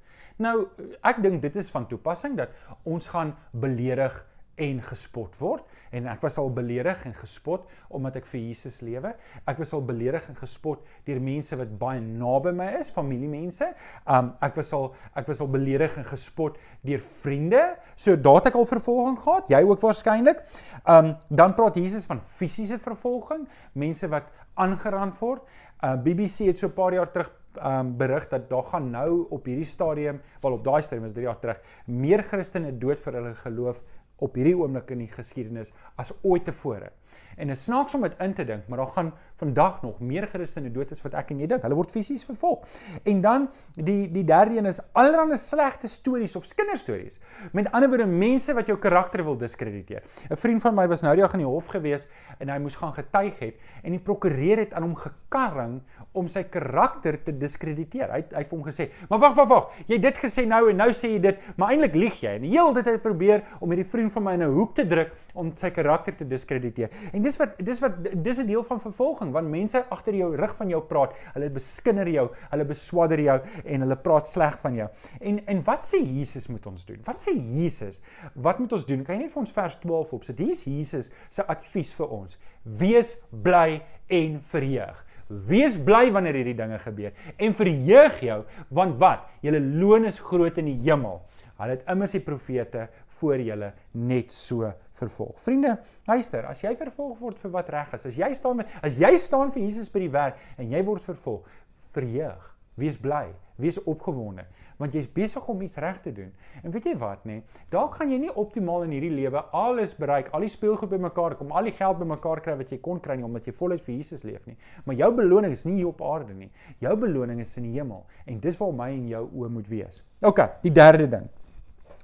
Nou, 0.42 0.66
ek 1.06 1.20
dink 1.22 1.42
dit 1.44 1.56
is 1.62 1.70
van 1.70 1.86
toepassing 1.86 2.34
dat 2.38 2.54
ons 2.82 3.06
gaan 3.12 3.36
beledig 3.54 4.16
en 4.58 4.82
gespot 4.82 5.34
word 5.38 5.62
en 5.94 6.08
ek 6.10 6.24
was 6.24 6.38
al 6.42 6.50
beledig 6.54 7.04
en 7.08 7.14
gespot 7.16 7.68
omdat 7.94 8.18
ek 8.20 8.26
vir 8.30 8.40
Jesus 8.48 8.80
lewe. 8.84 9.12
Ek 9.46 9.60
was 9.60 9.72
al 9.76 9.84
beledig 9.86 10.26
en 10.30 10.38
gespot 10.38 10.82
deur 11.06 11.20
mense 11.22 11.58
wat 11.60 11.74
baie 11.80 12.00
naby 12.02 12.52
my 12.56 12.70
is, 12.80 12.90
familiemense. 12.94 13.70
Um 14.10 14.32
ek 14.44 14.58
was 14.58 14.72
al 14.76 14.90
ek 15.14 15.30
was 15.30 15.42
al 15.44 15.50
beledig 15.54 15.94
en 16.00 16.08
gespot 16.08 16.58
deur 16.86 17.04
vriende. 17.22 17.62
So 17.94 18.16
daat 18.16 18.50
ek 18.50 18.58
al 18.58 18.68
vervolging 18.68 19.20
gehad, 19.22 19.52
jy 19.54 19.62
ook 19.68 19.84
waarskynlik. 19.84 20.42
Um 20.90 21.14
dan 21.30 21.54
praat 21.54 21.78
Jesus 21.78 22.08
van 22.10 22.22
fisiese 22.40 22.80
vervolging, 22.82 23.46
mense 23.72 24.10
wat 24.10 24.30
aangeraan 24.60 25.14
word. 25.20 25.46
Uh 25.82 25.96
BBC 26.00 26.50
het 26.50 26.58
so 26.58 26.68
'n 26.68 26.74
paar 26.74 26.94
jaar 26.94 27.10
terug 27.10 27.30
um 27.62 27.96
berig 27.96 28.28
dat 28.28 28.48
daar 28.50 28.62
gaan 28.62 28.90
nou 28.90 29.26
op 29.30 29.44
hierdie 29.46 29.64
stadium, 29.68 30.20
wel 30.42 30.52
op 30.52 30.64
daai 30.64 30.82
stadium 30.82 31.06
is 31.06 31.12
3 31.12 31.24
jaar 31.24 31.38
terug, 31.38 31.60
meer 31.86 32.22
Christene 32.22 32.72
dood 32.78 32.98
vir 32.98 33.12
hulle 33.12 33.34
geloof 33.34 33.80
op 34.22 34.36
hierdie 34.38 34.56
oomblik 34.56 34.90
in 34.94 35.04
die 35.04 35.10
geskiedenis 35.10 35.72
as 36.00 36.12
ooit 36.22 36.44
tevore. 36.44 36.92
En 37.36 37.46
dit 37.46 37.58
snaaks 37.58 37.94
om 37.94 38.02
dit 38.02 38.14
in 38.18 38.34
te 38.34 38.44
dink, 38.44 38.68
maar 38.68 38.78
daar 38.78 38.92
gaan 38.94 39.12
vandag 39.36 39.82
nog 39.82 40.00
meer 40.00 40.26
Christene 40.30 40.70
dood 40.70 40.90
as 40.90 41.02
wat 41.02 41.14
ek 41.18 41.32
en 41.34 41.40
jy 41.42 41.48
dink. 41.50 41.64
Hulle 41.66 41.76
word 41.78 41.90
fisies 41.90 42.24
vervolg. 42.26 42.66
En 43.02 43.20
dan 43.24 43.48
die 43.74 44.06
die 44.12 44.24
derde 44.24 44.58
een 44.58 44.68
is 44.70 44.80
allerlei 44.92 45.36
slegte 45.40 45.88
stories 45.90 46.36
of 46.36 46.46
kinderstories. 46.54 47.20
Met 47.52 47.70
ander 47.72 47.90
woorde 47.90 48.06
mense 48.06 48.54
wat 48.54 48.70
jou 48.70 48.78
karakter 48.78 49.24
wil 49.24 49.36
diskrediteer. 49.38 50.02
'n 50.30 50.36
Vriend 50.36 50.62
van 50.62 50.74
my 50.74 50.86
was 50.88 51.02
nou 51.02 51.14
die 51.14 51.22
dag 51.22 51.32
in 51.32 51.44
die 51.44 51.48
hof 51.48 51.66
gewees 51.66 52.06
en 52.38 52.48
hy 52.48 52.58
moes 52.58 52.76
gaan 52.76 52.94
getuig 52.94 53.38
het 53.38 53.56
en 53.82 53.90
die 53.90 54.00
prokureur 54.00 54.58
het 54.58 54.72
aan 54.72 54.82
hom 54.82 54.94
gekarring 54.94 55.82
om 56.12 56.28
sy 56.28 56.44
karakter 56.44 57.22
te 57.22 57.32
diskrediteer. 57.32 58.10
Hy 58.10 58.24
hy 58.30 58.42
het 58.42 58.50
hom 58.50 58.62
gesê: 58.62 58.90
"Maar 59.08 59.18
wag, 59.18 59.34
wag, 59.34 59.48
wag. 59.48 59.70
Jy 59.86 59.94
het 59.94 60.02
dit 60.02 60.18
gesê 60.24 60.46
nou 60.46 60.70
en 60.70 60.76
nou 60.76 60.90
sê 60.92 61.08
jy 61.08 61.20
dit, 61.20 61.38
maar 61.56 61.70
eintlik 61.70 61.94
lieg 61.94 62.20
jy." 62.20 62.36
En 62.36 62.42
heel 62.42 62.72
dit 62.72 62.84
het 62.84 63.02
probeer 63.02 63.42
om 63.60 63.70
hierdie 63.70 63.90
vriend 63.90 64.12
van 64.12 64.22
my 64.22 64.32
in 64.32 64.42
'n 64.42 64.54
hoek 64.54 64.74
te 64.74 64.86
druk 64.86 65.12
om 65.34 65.50
sy 65.58 65.70
karakter 65.74 66.16
te 66.18 66.26
diskrediteer. 66.28 66.92
En 67.12 67.22
dis 67.24 67.36
wat 67.40 67.58
dis 67.64 67.80
wat 67.82 67.98
dis 68.24 68.38
'n 68.38 68.46
deel 68.46 68.62
van 68.62 68.80
vervolging 68.80 69.32
want 69.32 69.48
mense 69.50 69.84
agter 69.90 70.14
jou 70.14 70.36
rug 70.36 70.56
van 70.56 70.68
jou 70.68 70.80
praat. 70.82 71.12
Hulle 71.34 71.50
beskinder 71.50 72.08
jou, 72.08 72.28
hulle 72.50 72.64
beswadder 72.64 73.20
jou 73.20 73.40
en 73.64 73.80
hulle 73.80 73.96
praat 73.96 74.26
sleg 74.26 74.58
van 74.60 74.74
jou. 74.74 74.88
En 75.20 75.46
en 75.46 75.62
wat 75.64 75.84
sê 75.84 76.02
Jesus 76.02 76.48
moet 76.48 76.66
ons 76.66 76.84
doen? 76.84 77.00
Wat 77.04 77.20
sê 77.20 77.34
Jesus? 77.34 78.00
Wat 78.34 78.58
moet 78.58 78.72
ons 78.72 78.86
doen? 78.86 79.04
Kan 79.04 79.16
jy 79.16 79.22
net 79.22 79.32
vir 79.32 79.40
ons 79.40 79.52
vers 79.52 79.78
12 79.80 80.12
opsit? 80.12 80.38
Hier 80.38 80.52
is 80.52 80.64
Jesus 80.64 81.10
se 81.28 81.42
advies 81.46 81.94
vir 81.94 82.08
ons. 82.08 82.38
Wees 82.62 83.18
bly 83.30 83.82
en 84.08 84.40
verheug. 84.40 85.04
Wees 85.28 85.78
bly 85.80 86.10
wanneer 86.12 86.36
hierdie 86.36 86.56
dinge 86.56 86.78
gebeur 86.78 87.12
en 87.40 87.54
verheug 87.56 88.18
jou 88.20 88.40
want 88.76 88.98
wat? 89.00 89.24
Julle 89.44 89.60
loon 89.60 90.04
is 90.04 90.20
groot 90.20 90.58
in 90.60 90.68
die 90.68 90.80
hemel. 90.84 91.22
Hulle 91.56 91.76
het 91.76 91.86
immers 91.88 92.12
die 92.16 92.20
profete 92.24 92.88
voor 93.20 93.40
julle 93.40 93.70
net 93.94 94.32
so 94.34 94.72
vervolg. 95.00 95.36
Vriende, 95.42 95.76
luister, 96.06 96.46
as 96.50 96.62
jy 96.64 96.74
vervolg 96.78 97.20
word 97.22 97.38
vir 97.42 97.54
wat 97.54 97.70
reg 97.74 97.94
is, 97.98 98.06
as 98.10 98.18
jy 98.18 98.30
staan 98.36 98.62
met 98.62 98.74
as 98.84 98.98
jy 99.00 99.14
staan 99.20 99.52
vir 99.54 99.64
Jesus 99.66 99.90
by 99.92 100.04
die 100.04 100.12
werk 100.14 100.42
en 100.58 100.70
jy 100.70 100.82
word 100.86 101.04
vervolg, 101.06 101.48
verheug, 101.94 102.50
wees 102.80 102.98
bly, 102.98 103.28
wees 103.62 103.78
opgewonde, 103.86 104.46
want 104.80 104.94
jy's 104.96 105.06
besig 105.10 105.44
om 105.50 105.60
iets 105.62 105.78
reg 105.82 106.00
te 106.02 106.10
doen. 106.14 106.30
En 106.62 106.72
weet 106.74 106.88
jy 106.90 106.94
wat, 106.98 107.22
nê? 107.28 107.36
Nee, 107.38 107.60
dalk 107.70 107.94
gaan 108.00 108.10
jy 108.10 108.18
nie 108.24 108.32
optimaal 108.42 108.86
in 108.88 108.96
hierdie 108.96 109.12
lewe 109.14 109.44
alles 109.54 109.94
bereik, 109.98 110.32
al 110.34 110.46
die 110.46 110.50
speelgoed 110.50 110.90
bymekaar 110.90 111.36
kom, 111.38 111.54
al 111.54 111.70
die 111.70 111.74
geld 111.76 112.00
bymekaar 112.00 112.42
kry 112.42 112.56
wat 112.58 112.74
jy 112.74 112.80
kon 112.82 112.98
kry 113.02 113.18
nie 113.20 113.26
omdat 113.26 113.46
jy 113.46 113.54
voluit 113.54 113.84
vir 113.86 113.94
Jesus 113.94 114.26
leef 114.26 114.42
nie. 114.50 114.56
Maar 114.86 114.98
jou 115.04 115.12
beloning 115.20 115.54
is 115.54 115.62
nie 115.68 115.78
hier 115.78 115.92
op 115.92 116.02
aarde 116.02 116.34
nie. 116.34 116.50
Jou 116.82 116.96
beloning 116.98 117.44
is 117.44 117.54
in 117.60 117.68
die 117.70 117.76
hemel 117.78 118.02
en 118.26 118.42
dis 118.42 118.58
waar 118.58 118.74
my 118.82 118.90
en 118.96 119.06
jou 119.12 119.24
oë 119.30 119.54
moet 119.60 119.70
wees. 119.70 120.02
OK, 120.26 120.42
die 120.66 120.74
derde 120.74 121.08
ding. 121.18 121.30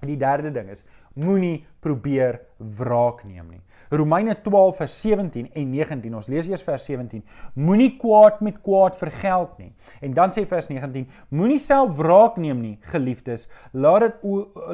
En 0.00 0.08
die 0.08 0.20
derde 0.20 0.52
ding 0.54 0.70
is 0.72 0.86
moenie 1.14 1.64
probeer 1.80 2.40
wraak 2.58 3.24
neem 3.24 3.48
nie. 3.56 3.60
Romeine 3.90 4.36
12 4.44 4.76
vers 4.76 4.96
17 5.02 5.48
en 5.58 5.70
19. 5.72 6.14
Ons 6.14 6.28
lees 6.30 6.46
eers 6.46 6.62
vers 6.62 6.84
17. 6.86 7.24
Moenie 7.58 7.90
kwaad 7.98 8.38
met 8.44 8.60
kwaad 8.62 8.98
vergeld 9.00 9.56
nie. 9.58 9.72
En 10.04 10.14
dan 10.14 10.30
sê 10.30 10.44
vers 10.46 10.70
19, 10.70 11.08
moenie 11.34 11.58
self 11.58 11.96
wraak 11.98 12.38
neem 12.38 12.60
nie, 12.62 12.76
geliefdes. 12.92 13.48
Laat 13.72 14.06
dit 14.06 14.24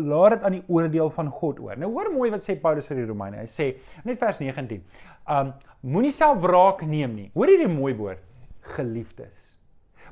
laat 0.04 0.36
dit 0.36 0.44
aan 0.44 0.58
die 0.58 0.64
oordeel 0.68 1.10
van 1.16 1.32
God 1.32 1.62
oor. 1.64 1.80
Nou 1.80 1.94
hoor 1.94 2.12
mooi 2.12 2.30
wat 2.34 2.44
sê 2.44 2.58
Paulus 2.60 2.88
vir 2.90 3.00
die 3.00 3.08
Romeine. 3.08 3.40
Hy 3.40 3.48
sê 3.50 3.72
net 4.04 4.20
vers 4.20 4.42
19. 4.42 4.84
Um 5.32 5.54
moenie 5.86 6.12
self 6.12 6.42
wraak 6.44 6.84
neem 6.84 7.16
nie. 7.16 7.30
Hoor 7.34 7.54
hierdie 7.54 7.72
mooi 7.72 7.94
woord, 7.96 8.20
geliefdes. 8.76 9.55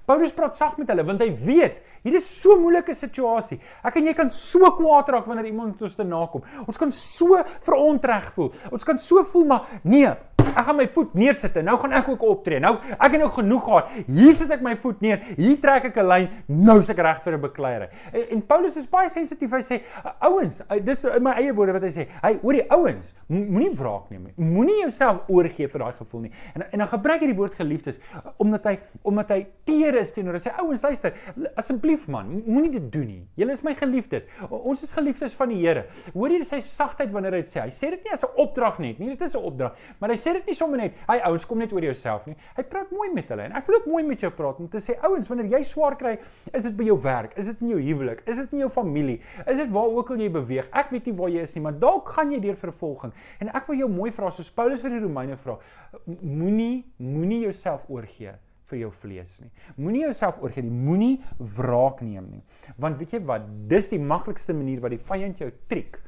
Paulus 0.07 0.35
praat 0.37 0.57
sag 0.57 0.77
met 0.81 0.91
hulle 0.93 1.05
want 1.07 1.23
hy 1.25 1.31
weet 1.47 1.81
hier 2.05 2.19
is 2.19 2.27
so 2.29 2.59
moeilike 2.61 2.93
situasie. 2.93 3.57
Ek 3.81 3.95
en 3.97 4.11
jy 4.11 4.13
kan 4.17 4.29
so 4.33 4.69
kwaad 4.77 5.09
raak 5.15 5.29
wanneer 5.31 5.49
iemand 5.49 5.81
ons 5.81 5.95
te 5.97 6.05
nakom. 6.05 6.45
Ons 6.69 6.77
kan 6.81 6.91
so 6.93 7.39
verontreg 7.65 8.27
voel. 8.35 8.51
Ons 8.69 8.85
kan 8.85 9.01
so 9.01 9.25
voel 9.31 9.47
maar 9.49 9.71
nee, 9.89 10.11
Ek 10.55 10.65
gaan 10.69 10.77
my 10.77 10.87
voet 10.89 11.15
neersit 11.19 11.57
en 11.57 11.65
nou 11.65 11.77
gaan 11.83 11.93
ek 11.93 12.09
ook 12.09 12.23
optree. 12.23 12.61
Nou 12.63 12.77
ek 12.95 13.17
het 13.17 13.21
nou 13.21 13.31
genoeg 13.35 13.65
gehad. 13.65 13.93
Hier 14.07 14.33
sit 14.33 14.51
ek 14.55 14.63
my 14.65 14.75
voet 14.81 15.01
neer. 15.05 15.23
Hier 15.37 15.59
trek 15.61 15.91
ek 15.91 15.97
'n 15.99 16.09
lyn. 16.09 16.29
Nou 16.49 16.79
is 16.79 16.91
ek 16.91 16.99
reg 16.99 17.23
vir 17.23 17.37
'n 17.37 17.41
bekleierery. 17.41 17.89
En, 18.13 18.23
en 18.37 18.43
Paulus 18.43 18.77
is 18.77 18.87
baie 18.87 19.09
sensitief. 19.09 19.51
Hy 19.51 19.63
sê 19.63 19.81
ouens, 20.21 20.63
dis 20.83 21.05
in 21.05 21.23
my 21.23 21.33
eie 21.41 21.53
woorde 21.53 21.73
wat 21.73 21.83
hy 21.83 21.91
sê. 21.91 22.07
Hy 22.23 22.39
hoor 22.43 22.53
die 22.53 22.67
ouens, 22.71 23.15
moenie 23.29 23.71
wraak 23.75 24.11
neem 24.11 24.25
nie. 24.25 24.35
Moenie 24.37 24.81
jouself 24.81 25.29
oorgee 25.29 25.69
vir 25.69 25.81
daai 25.81 25.93
gevoel 25.99 26.21
nie. 26.27 26.33
En 26.55 26.65
en 26.71 26.79
dan 26.79 26.89
gebruik 26.89 27.21
hy 27.21 27.27
die 27.27 27.39
woord 27.39 27.55
geliefdes 27.55 27.99
omdat 28.39 28.65
hy 28.65 28.79
omdat 29.03 29.31
hy 29.31 29.47
teer 29.65 29.99
is 30.01 30.13
teenoor. 30.13 30.39
Hy 30.39 30.45
sê 30.49 30.55
ouens, 30.61 30.83
luister, 30.83 31.15
asseblief 31.57 32.09
man, 32.09 32.43
moenie 32.47 32.73
dit 32.79 32.93
doen 32.93 33.07
nie. 33.07 33.23
Julle 33.37 33.53
is 33.53 33.63
my 33.63 33.75
geliefdes. 33.75 34.27
Ons 34.51 34.85
is 34.87 34.93
geliefdes 34.93 35.35
van 35.39 35.49
die 35.49 35.61
Here. 35.65 35.87
Hoor 36.13 36.35
jy 36.35 36.43
sy 36.45 36.61
sagtheid 36.61 37.13
wanneer 37.15 37.39
hy 37.39 37.45
dit 37.45 37.53
sê? 37.55 37.63
Hy 37.63 37.73
sê 37.73 37.91
dit 37.95 38.05
nie 38.05 38.13
as 38.13 38.25
'n 38.25 38.35
opdrag 38.37 38.79
net 38.79 38.99
nie. 38.99 39.09
Dit 39.15 39.23
is 39.23 39.35
'n 39.35 39.45
opdrag, 39.45 39.77
maar 40.01 40.11
hy 40.11 40.17
sê 40.17 40.33
dit 40.35 40.44
nie 40.47 40.55
sommer 40.55 40.79
net, 40.79 40.95
"Hey 41.09 41.21
ouens, 41.25 41.47
kom 41.47 41.59
net 41.59 41.73
oor 41.73 41.83
jouself 41.83 42.27
nie." 42.27 42.37
Hy 42.57 42.63
praat 42.63 42.91
mooi 42.91 43.13
met 43.15 43.29
hulle 43.29 43.43
en 43.43 43.53
ek 43.53 43.67
wil 43.67 43.77
ook 43.77 43.87
mooi 43.87 44.03
met 44.05 44.21
jou 44.21 44.31
praat 44.31 44.61
om 44.61 44.69
te 44.69 44.79
sê, 44.79 44.97
ouens, 45.03 45.29
wanneer 45.29 45.51
jy 45.59 45.63
swaar 45.63 45.97
kry, 45.97 46.19
is 46.53 46.63
dit 46.63 46.77
by 46.77 46.85
jou 46.85 46.99
werk, 47.01 47.37
is 47.37 47.47
dit 47.47 47.61
in 47.63 47.69
jou 47.69 47.81
huwelik, 47.81 48.23
is 48.27 48.37
dit 48.37 48.53
in 48.53 48.59
jou 48.59 48.71
familie, 48.71 49.21
is 49.47 49.59
dit 49.59 49.71
waar 49.71 49.89
ook 49.89 50.11
al 50.11 50.17
jy 50.17 50.31
beweeg. 50.31 50.69
Ek 50.73 50.91
weet 50.91 51.07
nie 51.07 51.15
waar 51.15 51.29
jy 51.29 51.43
is 51.43 51.55
nie, 51.55 51.63
maar 51.63 51.79
dalk 51.79 52.09
gaan 52.09 52.33
jy 52.33 52.41
deur 52.41 52.57
vervolging. 52.57 53.13
En 53.41 53.49
ek 53.49 53.67
wil 53.67 53.77
jou 53.77 53.89
mooi 53.89 54.11
vra 54.11 54.31
soos 54.31 54.51
Paulus 54.51 54.83
vir 54.83 54.91
die 54.91 55.01
Romeine 55.01 55.37
vra, 55.37 55.59
moenie 56.07 56.85
moenie 56.99 57.43
jouself 57.45 57.85
oorgee 57.89 58.35
vir 58.71 58.81
jou 58.81 58.91
vlees 59.03 59.37
nie. 59.43 59.51
Moenie 59.77 60.05
jouself 60.07 60.41
oorgee 60.43 60.65
nie, 60.65 60.73
moenie 60.73 61.15
wraak 61.57 62.03
neem 62.03 62.31
nie. 62.31 62.43
Want 62.81 62.99
weet 62.99 63.19
jy 63.19 63.23
wat, 63.29 63.47
dis 63.69 63.93
die 63.93 64.01
maklikste 64.01 64.57
manier 64.57 64.83
wat 64.85 64.95
die 64.97 65.03
vyand 65.11 65.41
jou 65.45 65.51
triek 65.69 66.01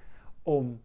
om 0.44 0.77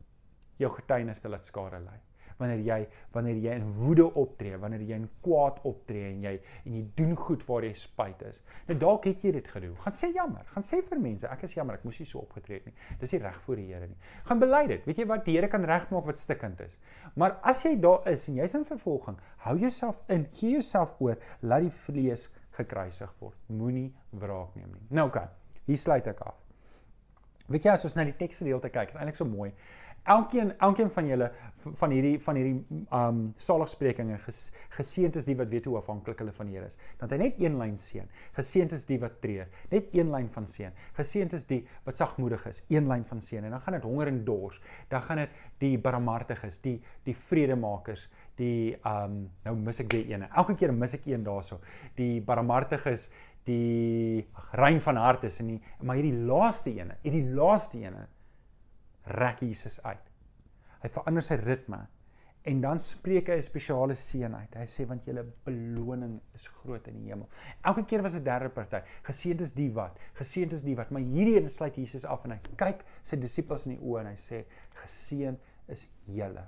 jou 0.61 0.71
getuienis 0.77 1.21
te 1.21 1.31
laat 1.31 1.47
skare 1.47 1.81
lê 1.81 1.99
wanneer 2.41 2.63
jy 2.65 2.79
wanneer 3.15 3.39
jy 3.43 3.55
in 3.59 3.67
woede 3.77 4.05
optree, 4.19 4.57
wanneer 4.59 4.83
jy 4.87 4.97
in 5.01 5.07
kwaad 5.25 5.59
optree 5.67 6.09
en 6.09 6.23
jy 6.25 6.33
en 6.65 6.77
jy 6.77 6.83
doen 6.97 7.15
goed 7.19 7.43
waar 7.47 7.67
jy 7.67 7.73
spyt 7.77 8.23
is. 8.29 8.41
Nou 8.69 8.77
dalk 8.81 9.07
het 9.09 9.25
jy 9.25 9.33
dit 9.37 9.49
gedoen. 9.53 9.75
Gaan 9.83 9.95
sê 9.95 10.11
jammer. 10.15 10.45
Gaan 10.55 10.65
sê 10.65 10.81
vir 10.87 11.01
mense, 11.03 11.29
ek 11.29 11.45
is 11.47 11.55
jammer, 11.57 11.79
ek 11.79 11.87
moes 11.87 11.99
nie 12.01 12.09
so 12.09 12.23
opgetree 12.23 12.59
het 12.59 12.69
nie. 12.69 12.75
Dis 13.01 13.15
nie 13.15 13.21
reg 13.23 13.39
voor 13.45 13.61
die 13.61 13.67
Here 13.71 13.87
nie. 13.87 13.97
Gaan 14.27 14.41
bely 14.41 14.61
dit. 14.71 14.85
Weet 14.87 15.01
jy 15.03 15.07
wat 15.11 15.25
die 15.27 15.37
Here 15.37 15.51
kan 15.51 15.67
regmaak 15.67 16.07
wat 16.09 16.21
stikkend 16.21 16.63
is. 16.65 16.79
Maar 17.19 17.37
as 17.47 17.63
jy 17.65 17.75
daar 17.81 18.07
is 18.11 18.27
en 18.31 18.39
jy's 18.41 18.57
in 18.57 18.67
vervolging, 18.67 19.19
hou 19.45 19.57
jouself 19.59 20.01
in, 20.11 20.27
gee 20.35 20.57
jouself 20.57 20.95
oor, 20.99 21.19
laat 21.41 21.67
die 21.67 21.75
vlees 21.85 22.27
gekruisig 22.57 23.11
word. 23.19 23.37
Moenie 23.51 23.89
wraak 24.19 24.55
neem 24.59 24.71
nie. 24.73 24.87
Nou 24.89 25.07
oké. 25.09 25.25
Okay, 25.25 25.59
hier 25.69 25.79
sluit 25.79 26.07
ek 26.11 26.23
af. 26.25 26.39
Weet 27.51 27.67
jy 27.67 27.73
as 27.73 27.85
ons 27.87 27.97
na 27.97 28.05
die 28.07 28.15
teksgedeelte 28.15 28.71
kyk, 28.71 28.93
is 28.93 28.99
eintlik 28.99 29.19
so 29.19 29.27
mooi. 29.27 29.51
Elkeen 30.03 30.59
elkeen 30.59 30.89
van 30.89 31.07
julle 31.07 31.31
van 31.61 31.91
hierdie 31.93 32.15
van 32.25 32.37
hierdie 32.39 32.85
um 32.97 33.19
saligsprekinge 33.41 34.17
ges, 34.23 34.39
geseënd 34.73 35.17
is 35.19 35.27
die 35.27 35.35
wat 35.37 35.51
weet 35.51 35.67
hoe 35.69 35.75
afhanklik 35.77 36.21
hulle 36.23 36.33
van 36.33 36.49
die 36.49 36.57
Here 36.57 36.69
is. 36.71 36.77
Dan 36.99 37.11
hy 37.13 37.19
net 37.21 37.41
een 37.41 37.57
lyn 37.59 37.75
seën. 37.77 38.07
Geseënd 38.37 38.73
is 38.75 38.85
die 38.89 38.97
wat 39.01 39.19
treur. 39.21 39.49
Net 39.69 39.93
een 39.95 40.09
lyn 40.13 40.29
van 40.33 40.47
seën. 40.49 40.73
Geseënd 40.97 41.35
is 41.37 41.45
die 41.49 41.61
wat 41.85 41.99
sagmoedig 41.99 42.47
is. 42.49 42.63
Een 42.73 42.89
lyn 42.89 43.05
van 43.05 43.21
seën. 43.21 43.45
En 43.45 43.53
dan 43.53 43.61
gaan 43.61 43.77
dit 43.77 43.85
honger 43.85 44.09
en 44.09 44.23
dors. 44.25 44.57
Dan 44.89 45.05
gaan 45.05 45.21
dit 45.23 45.41
die 45.61 45.75
barmhartiges, 45.81 46.57
die 46.65 46.79
die 47.05 47.15
vredemakers, 47.15 48.07
die 48.41 48.77
um 48.87 49.27
nou 49.45 49.55
mis 49.59 49.83
ek 49.83 49.91
weer 49.93 50.09
een. 50.09 50.25
Elke 50.31 50.55
keer 50.57 50.73
mis 50.73 50.97
ek 50.97 51.05
een 51.11 51.25
daarso. 51.27 51.59
Die 51.99 52.21
barmhartiges, 52.25 53.09
die 53.45 54.25
rein 54.57 54.81
van 54.81 54.97
hart 55.01 55.23
is 55.29 55.39
en 55.41 55.53
die 55.55 55.61
maar 55.81 55.97
hierdie 55.97 56.25
laaste 56.25 56.73
ene, 56.73 56.97
hierdie 57.05 57.25
laaste 57.37 57.79
ene 57.81 58.07
rek 59.05 59.41
Jesus 59.41 59.79
uit. 59.83 60.11
Hy 60.81 60.89
verander 60.89 61.25
sy 61.25 61.37
ritme 61.41 61.87
en 62.49 62.61
dan 62.61 62.79
spreek 62.81 63.27
hy 63.29 63.37
'n 63.37 63.45
spesiale 63.45 63.93
seën 63.93 64.33
uit. 64.35 64.55
Hy 64.55 64.65
sê 64.65 64.85
want 64.87 65.05
julle 65.05 65.23
beloning 65.45 66.19
is 66.33 66.47
groot 66.47 66.87
in 66.87 66.95
die 66.97 67.11
hemel. 67.11 67.29
Elke 67.63 67.85
keer 67.85 68.01
was 68.01 68.15
'n 68.15 68.23
derde 68.23 68.49
party. 68.49 68.81
Geseënd 69.03 69.41
is 69.41 69.51
die 69.53 69.71
wat, 69.73 69.99
geseënd 70.13 70.53
is 70.53 70.63
die 70.63 70.75
wat, 70.75 70.89
maar 70.91 71.01
hierdie 71.01 71.37
een 71.39 71.49
sluit 71.49 71.75
Jesus 71.75 72.05
af 72.05 72.23
en 72.25 72.31
hy 72.31 72.39
kyk 72.57 72.83
sy 73.03 73.15
disippels 73.15 73.65
in 73.65 73.75
die 73.75 73.83
oë 73.83 73.99
en 73.99 74.07
hy 74.07 74.17
sê 74.17 74.45
geseën 74.83 75.37
is 75.67 75.87
julle 76.05 76.47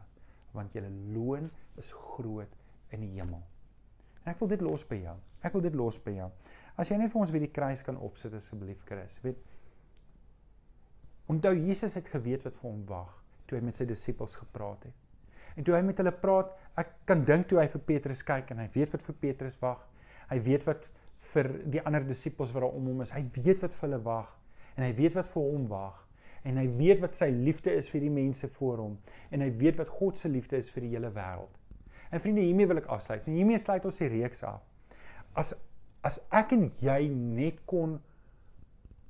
want 0.53 0.73
julle 0.73 0.89
loon 1.13 1.51
is 1.77 1.91
groot 1.91 2.55
in 2.89 3.01
die 3.01 3.19
hemel. 3.19 3.41
En 4.23 4.31
ek 4.33 4.39
wil 4.39 4.47
dit 4.47 4.61
los 4.61 4.85
by 4.87 4.95
jou. 4.95 5.15
Ek 5.43 5.53
wil 5.53 5.61
dit 5.61 5.75
los 5.75 5.99
by 5.99 6.11
jou. 6.11 6.29
As 6.77 6.89
jy 6.89 6.97
net 6.97 7.11
vir 7.11 7.21
ons 7.21 7.31
weer 7.31 7.43
die 7.45 7.53
kruis 7.53 7.83
kan 7.85 7.97
opsit 7.97 8.33
asseblief 8.33 8.83
Chris. 8.85 9.19
Weet 9.23 9.37
Onthou 11.31 11.53
Jesus 11.55 11.95
het 11.95 12.09
geweet 12.11 12.43
wat 12.43 12.55
vir 12.59 12.69
hom 12.69 12.83
wag 12.89 13.11
toe 13.47 13.57
hy 13.57 13.63
met 13.63 13.77
sy 13.77 13.85
disippels 13.87 14.35
gepraat 14.39 14.87
het. 14.87 14.99
En 15.57 15.65
toe 15.65 15.75
hy 15.75 15.81
met 15.85 15.99
hulle 16.01 16.13
praat, 16.17 16.51
ek 16.79 16.93
kan 17.09 17.23
dink 17.27 17.47
toe 17.49 17.59
hy 17.61 17.67
vir 17.69 17.83
Petrus 17.87 18.23
kyk 18.25 18.51
en 18.53 18.61
hy 18.63 18.69
weet 18.73 18.93
wat 18.95 19.03
vir 19.05 19.17
Petrus 19.21 19.59
wag. 19.61 19.81
Hy 20.31 20.39
weet 20.45 20.65
wat 20.67 20.89
vir 21.33 21.49
die 21.71 21.81
ander 21.83 22.05
disippels 22.07 22.53
wat 22.55 22.65
daar 22.65 22.77
om 22.77 22.87
hom 22.89 23.03
is. 23.05 23.13
Hy 23.13 23.23
weet 23.37 23.61
wat 23.63 23.75
vir 23.75 23.87
hulle 23.87 24.01
wag 24.05 24.31
en 24.73 24.85
hy 24.87 24.93
weet 24.97 25.17
wat 25.19 25.29
vir 25.29 25.43
hom 25.45 25.67
wag 25.69 25.99
en 26.43 26.57
hy 26.59 26.65
weet 26.75 27.03
wat 27.03 27.13
sy 27.15 27.29
liefde 27.31 27.71
is 27.71 27.87
vir 27.93 28.03
die 28.03 28.11
mense 28.11 28.49
voor 28.57 28.81
hom 28.83 28.95
en 29.31 29.43
hy 29.45 29.51
weet 29.59 29.77
wat 29.79 29.91
God 29.93 30.19
se 30.19 30.31
liefde 30.31 30.57
is 30.59 30.71
vir 30.73 30.87
die 30.87 30.95
hele 30.95 31.11
wêreld. 31.13 31.51
En 32.13 32.21
vriende, 32.21 32.43
hiermee 32.45 32.69
wil 32.69 32.81
ek 32.81 32.89
afsluit. 32.93 33.23
En 33.25 33.37
hiermee 33.37 33.61
sluit 33.61 33.85
ons 33.89 34.01
die 34.01 34.09
reeks 34.11 34.43
af. 34.45 34.61
As 35.39 35.53
as 36.03 36.19
ek 36.35 36.51
en 36.51 36.65
jy 36.83 37.05
net 37.07 37.61
kon 37.69 37.95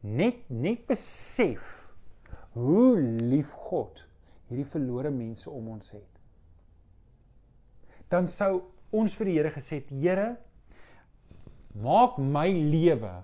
net 0.05 0.43
net 0.53 0.83
besef 0.85 1.82
hoe 2.53 2.99
lief 3.01 3.51
God 3.69 4.03
hierdie 4.49 4.67
verlore 4.67 5.11
mense 5.13 5.49
om 5.49 5.71
ons 5.73 5.93
het. 5.93 6.09
Dan 8.11 8.29
sou 8.29 8.61
ons 8.93 9.15
vir 9.17 9.29
die 9.29 9.37
Here 9.39 9.53
gesê 9.53 9.79
het, 9.81 9.89
Here, 9.89 10.35
maak 11.73 12.19
my 12.21 12.49
lewe 12.51 13.23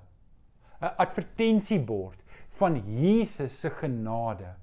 'n 0.82 0.96
advertensiebord 0.98 2.18
van 2.60 2.80
Jesus 3.02 3.60
se 3.60 3.70
genade. 3.70 4.56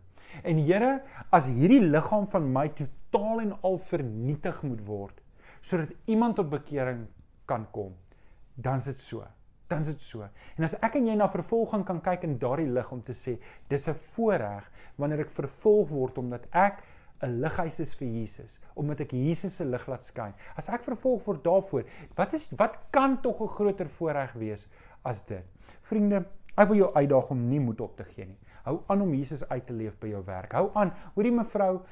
En 0.43 0.59
Here, 0.59 1.03
as 1.31 1.47
hierdie 1.47 1.81
liggaam 1.81 2.27
van 2.27 2.53
my 2.53 2.69
totaal 2.69 3.41
en 3.41 3.53
al 3.63 3.79
vernietig 3.79 4.63
moet 4.63 4.83
word 4.87 5.23
sodat 5.61 5.91
iemand 6.07 6.37
tot 6.37 6.51
bekering 6.51 7.07
kan 7.45 7.67
kom, 7.71 7.95
dan 8.55 8.77
is 8.77 8.85
dit 8.85 9.01
so 9.01 9.27
dan 9.69 9.81
is 9.81 9.87
dit 9.87 10.01
so. 10.01 10.27
En 10.57 10.65
as 10.65 10.75
ek 10.85 10.99
en 10.99 11.07
jy 11.07 11.15
na 11.19 11.29
vervolging 11.29 11.85
kan 11.87 12.01
kyk 12.01 12.27
in 12.29 12.39
daardie 12.39 12.69
lig 12.71 12.93
om 12.93 13.03
te 13.03 13.13
sê, 13.13 13.39
dis 13.69 13.89
'n 13.89 13.95
voorreg 13.95 14.71
wanneer 14.97 15.21
ek 15.21 15.31
vervolg 15.31 15.89
word 15.89 16.19
omdat 16.19 16.47
ek 16.53 16.83
'n 17.23 17.41
lighuis 17.41 17.81
is 17.81 17.95
vir 17.95 18.09
Jesus, 18.09 18.61
omdat 18.75 19.01
ek 19.01 19.13
Jesus 19.13 19.57
se 19.57 19.65
lig 19.65 19.87
laat 19.89 20.03
skyn. 20.03 20.35
As 20.57 20.69
ek 20.69 20.85
vervolg 20.85 21.25
word 21.25 21.45
daarvoor, 21.45 21.85
wat 22.17 22.35
is 22.35 22.49
wat 22.57 22.79
kan 22.91 23.21
tog 23.23 23.41
'n 23.41 23.49
groter 23.49 23.89
voorreg 23.89 24.33
wees 24.33 24.67
as 25.05 25.23
dit? 25.23 25.45
Vriende, 25.83 26.27
ek 26.57 26.69
wil 26.69 26.77
jou 26.77 26.95
uitdaag 26.95 27.31
om 27.31 27.49
nie 27.49 27.61
moed 27.61 27.81
op 27.81 27.97
te 27.97 28.05
gee 28.05 28.27
nie. 28.27 28.39
Hou 28.67 28.81
aan 28.91 29.05
om 29.05 29.13
Jesus 29.15 29.45
uit 29.47 29.63
te 29.67 29.75
leef 29.77 29.95
by 30.03 30.09
jou 30.11 30.21
werk. 30.27 30.55
Hou 30.59 30.73
aan. 30.75 30.91
Hoorie 31.15 31.31
mevrou, 31.31 31.85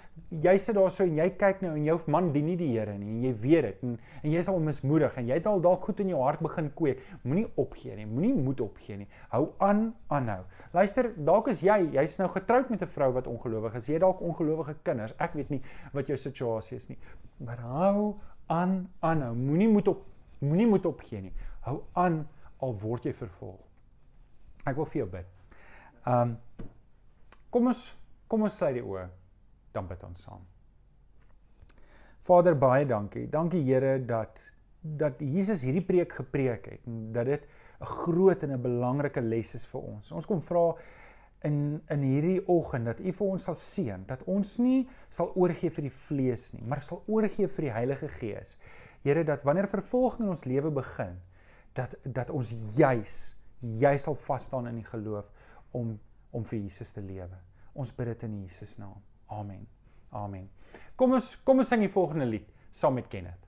jy 0.43 0.55
sit 0.59 0.75
daar 0.75 0.91
so 0.91 1.05
en 1.07 1.15
jy 1.21 1.29
kyk 1.39 1.61
nou 1.63 1.71
en 1.77 1.85
jou 1.87 1.95
man 2.11 2.33
dien 2.35 2.49
nie 2.51 2.57
die 2.59 2.73
Here 2.73 2.97
nie 2.99 3.13
en 3.13 3.21
jy 3.23 3.31
weet 3.45 3.69
dit 3.69 3.85
en 3.87 3.93
en 4.25 4.33
jy 4.33 4.41
is 4.43 4.51
al 4.51 4.59
mismoedig 4.65 5.15
en 5.21 5.29
jy 5.31 5.39
het 5.39 5.47
al 5.47 5.63
dalk 5.63 5.87
goed 5.87 6.03
in 6.03 6.11
jou 6.11 6.23
hart 6.25 6.43
begin 6.43 6.73
kweek. 6.75 7.05
Moenie 7.23 7.47
opgee 7.61 7.95
nie. 7.95 8.09
Moenie 8.11 8.33
moed 8.35 8.63
opgee 8.65 8.99
nie. 9.05 9.07
Hou 9.31 9.45
aan 9.63 9.85
aanhou. 10.11 10.41
Luister, 10.75 11.13
dalk 11.15 11.53
is 11.53 11.63
jy, 11.63 11.79
jy's 11.95 12.19
nou 12.19 12.29
getroud 12.33 12.71
met 12.75 12.83
'n 12.83 12.91
vrou 12.97 13.13
wat 13.13 13.31
ongelowig 13.31 13.75
is. 13.75 13.87
Jy 13.87 14.01
het 14.01 14.03
dalk 14.03 14.21
ongelowige 14.21 14.75
kinders. 14.83 15.15
Ek 15.19 15.35
weet 15.35 15.51
nie 15.51 15.63
wat 15.93 16.07
jou 16.07 16.17
situasie 16.17 16.77
is 16.77 16.89
nie. 16.89 16.99
Maar 17.39 17.59
hou 17.59 18.15
aan 18.49 18.91
aanhou. 19.01 19.35
Moenie 19.35 19.69
moed 19.69 19.89
op 19.89 20.03
moenie 20.41 20.67
moed 20.67 20.87
opgee 20.87 21.21
nie. 21.21 21.33
Hou 21.61 21.83
aan 21.93 22.27
al 22.59 22.75
word 22.79 23.05
jy 23.05 23.13
vervolg. 23.13 23.61
Ek 24.67 24.77
wil 24.77 24.87
vir 24.87 24.99
jou 25.05 25.11
bid. 25.11 25.34
Um 26.07 26.37
kom 27.51 27.71
ons 27.71 27.85
kom 28.29 28.43
ons 28.45 28.57
sluit 28.59 28.75
die 28.77 28.85
oë 28.85 29.07
dan 29.75 29.87
bid 29.89 30.03
ons 30.07 30.27
saam. 30.27 30.43
Vader 32.25 32.57
baie 32.57 32.87
dankie. 32.89 33.27
Dankie 33.31 33.63
Here 33.65 33.99
dat 34.07 34.51
dat 34.85 35.21
Jesus 35.25 35.63
hierdie 35.65 35.85
preek 35.85 36.13
gepreek 36.13 36.67
het 36.69 36.87
en 36.91 37.13
dat 37.13 37.27
dit 37.27 37.47
'n 37.81 37.87
groot 37.87 38.43
en 38.43 38.53
'n 38.53 38.63
belangrike 38.63 39.21
les 39.21 39.55
is 39.55 39.67
vir 39.67 39.81
ons. 39.81 40.13
Ons 40.13 40.27
kom 40.27 40.41
vra 40.43 40.75
in 41.43 41.83
in 41.89 42.03
hierdie 42.03 42.49
oggend 42.49 42.85
dat 42.85 43.01
U 43.01 43.13
vir 43.13 43.27
ons 43.27 43.45
sal 43.45 43.55
seën, 43.55 44.05
dat 44.07 44.23
ons 44.25 44.59
nie 44.59 44.89
sal 45.09 45.33
oorgee 45.35 45.71
vir 45.71 45.83
die 45.83 45.97
vlees 45.97 46.53
nie, 46.53 46.63
maar 46.63 46.83
sal 46.83 47.03
oorgee 47.07 47.49
vir 47.49 47.65
die 47.65 47.73
Heilige 47.73 48.09
Gees. 48.09 48.57
Here 49.03 49.25
dat 49.25 49.43
wanneer 49.43 49.69
vervolging 49.69 50.23
in 50.23 50.29
ons 50.29 50.45
lewe 50.45 50.71
begin, 50.71 51.21
dat 51.73 51.95
dat 52.05 52.31
ons 52.31 52.55
juis 52.77 53.37
jy 53.61 53.99
sal 53.99 54.15
vas 54.15 54.45
staan 54.45 54.67
in 54.67 54.75
die 54.75 54.91
geloof 54.91 55.31
om 55.75 55.95
om 56.35 56.43
vir 56.45 56.59
Jesus 56.65 56.91
te 56.91 57.03
lewe. 57.05 57.37
Ons 57.79 57.93
bid 57.95 58.09
dit 58.11 58.25
in 58.27 58.41
Jesus 58.43 58.75
naam. 58.79 58.99
Amen. 59.31 59.67
Amen. 60.11 60.49
Kom 60.99 61.15
ons 61.15 61.35
kom 61.47 61.63
ons 61.63 61.71
sing 61.71 61.85
die 61.85 61.93
volgende 61.93 62.27
lied 62.27 62.49
saam 62.75 62.97
met 62.99 63.07
Kenneth. 63.11 63.44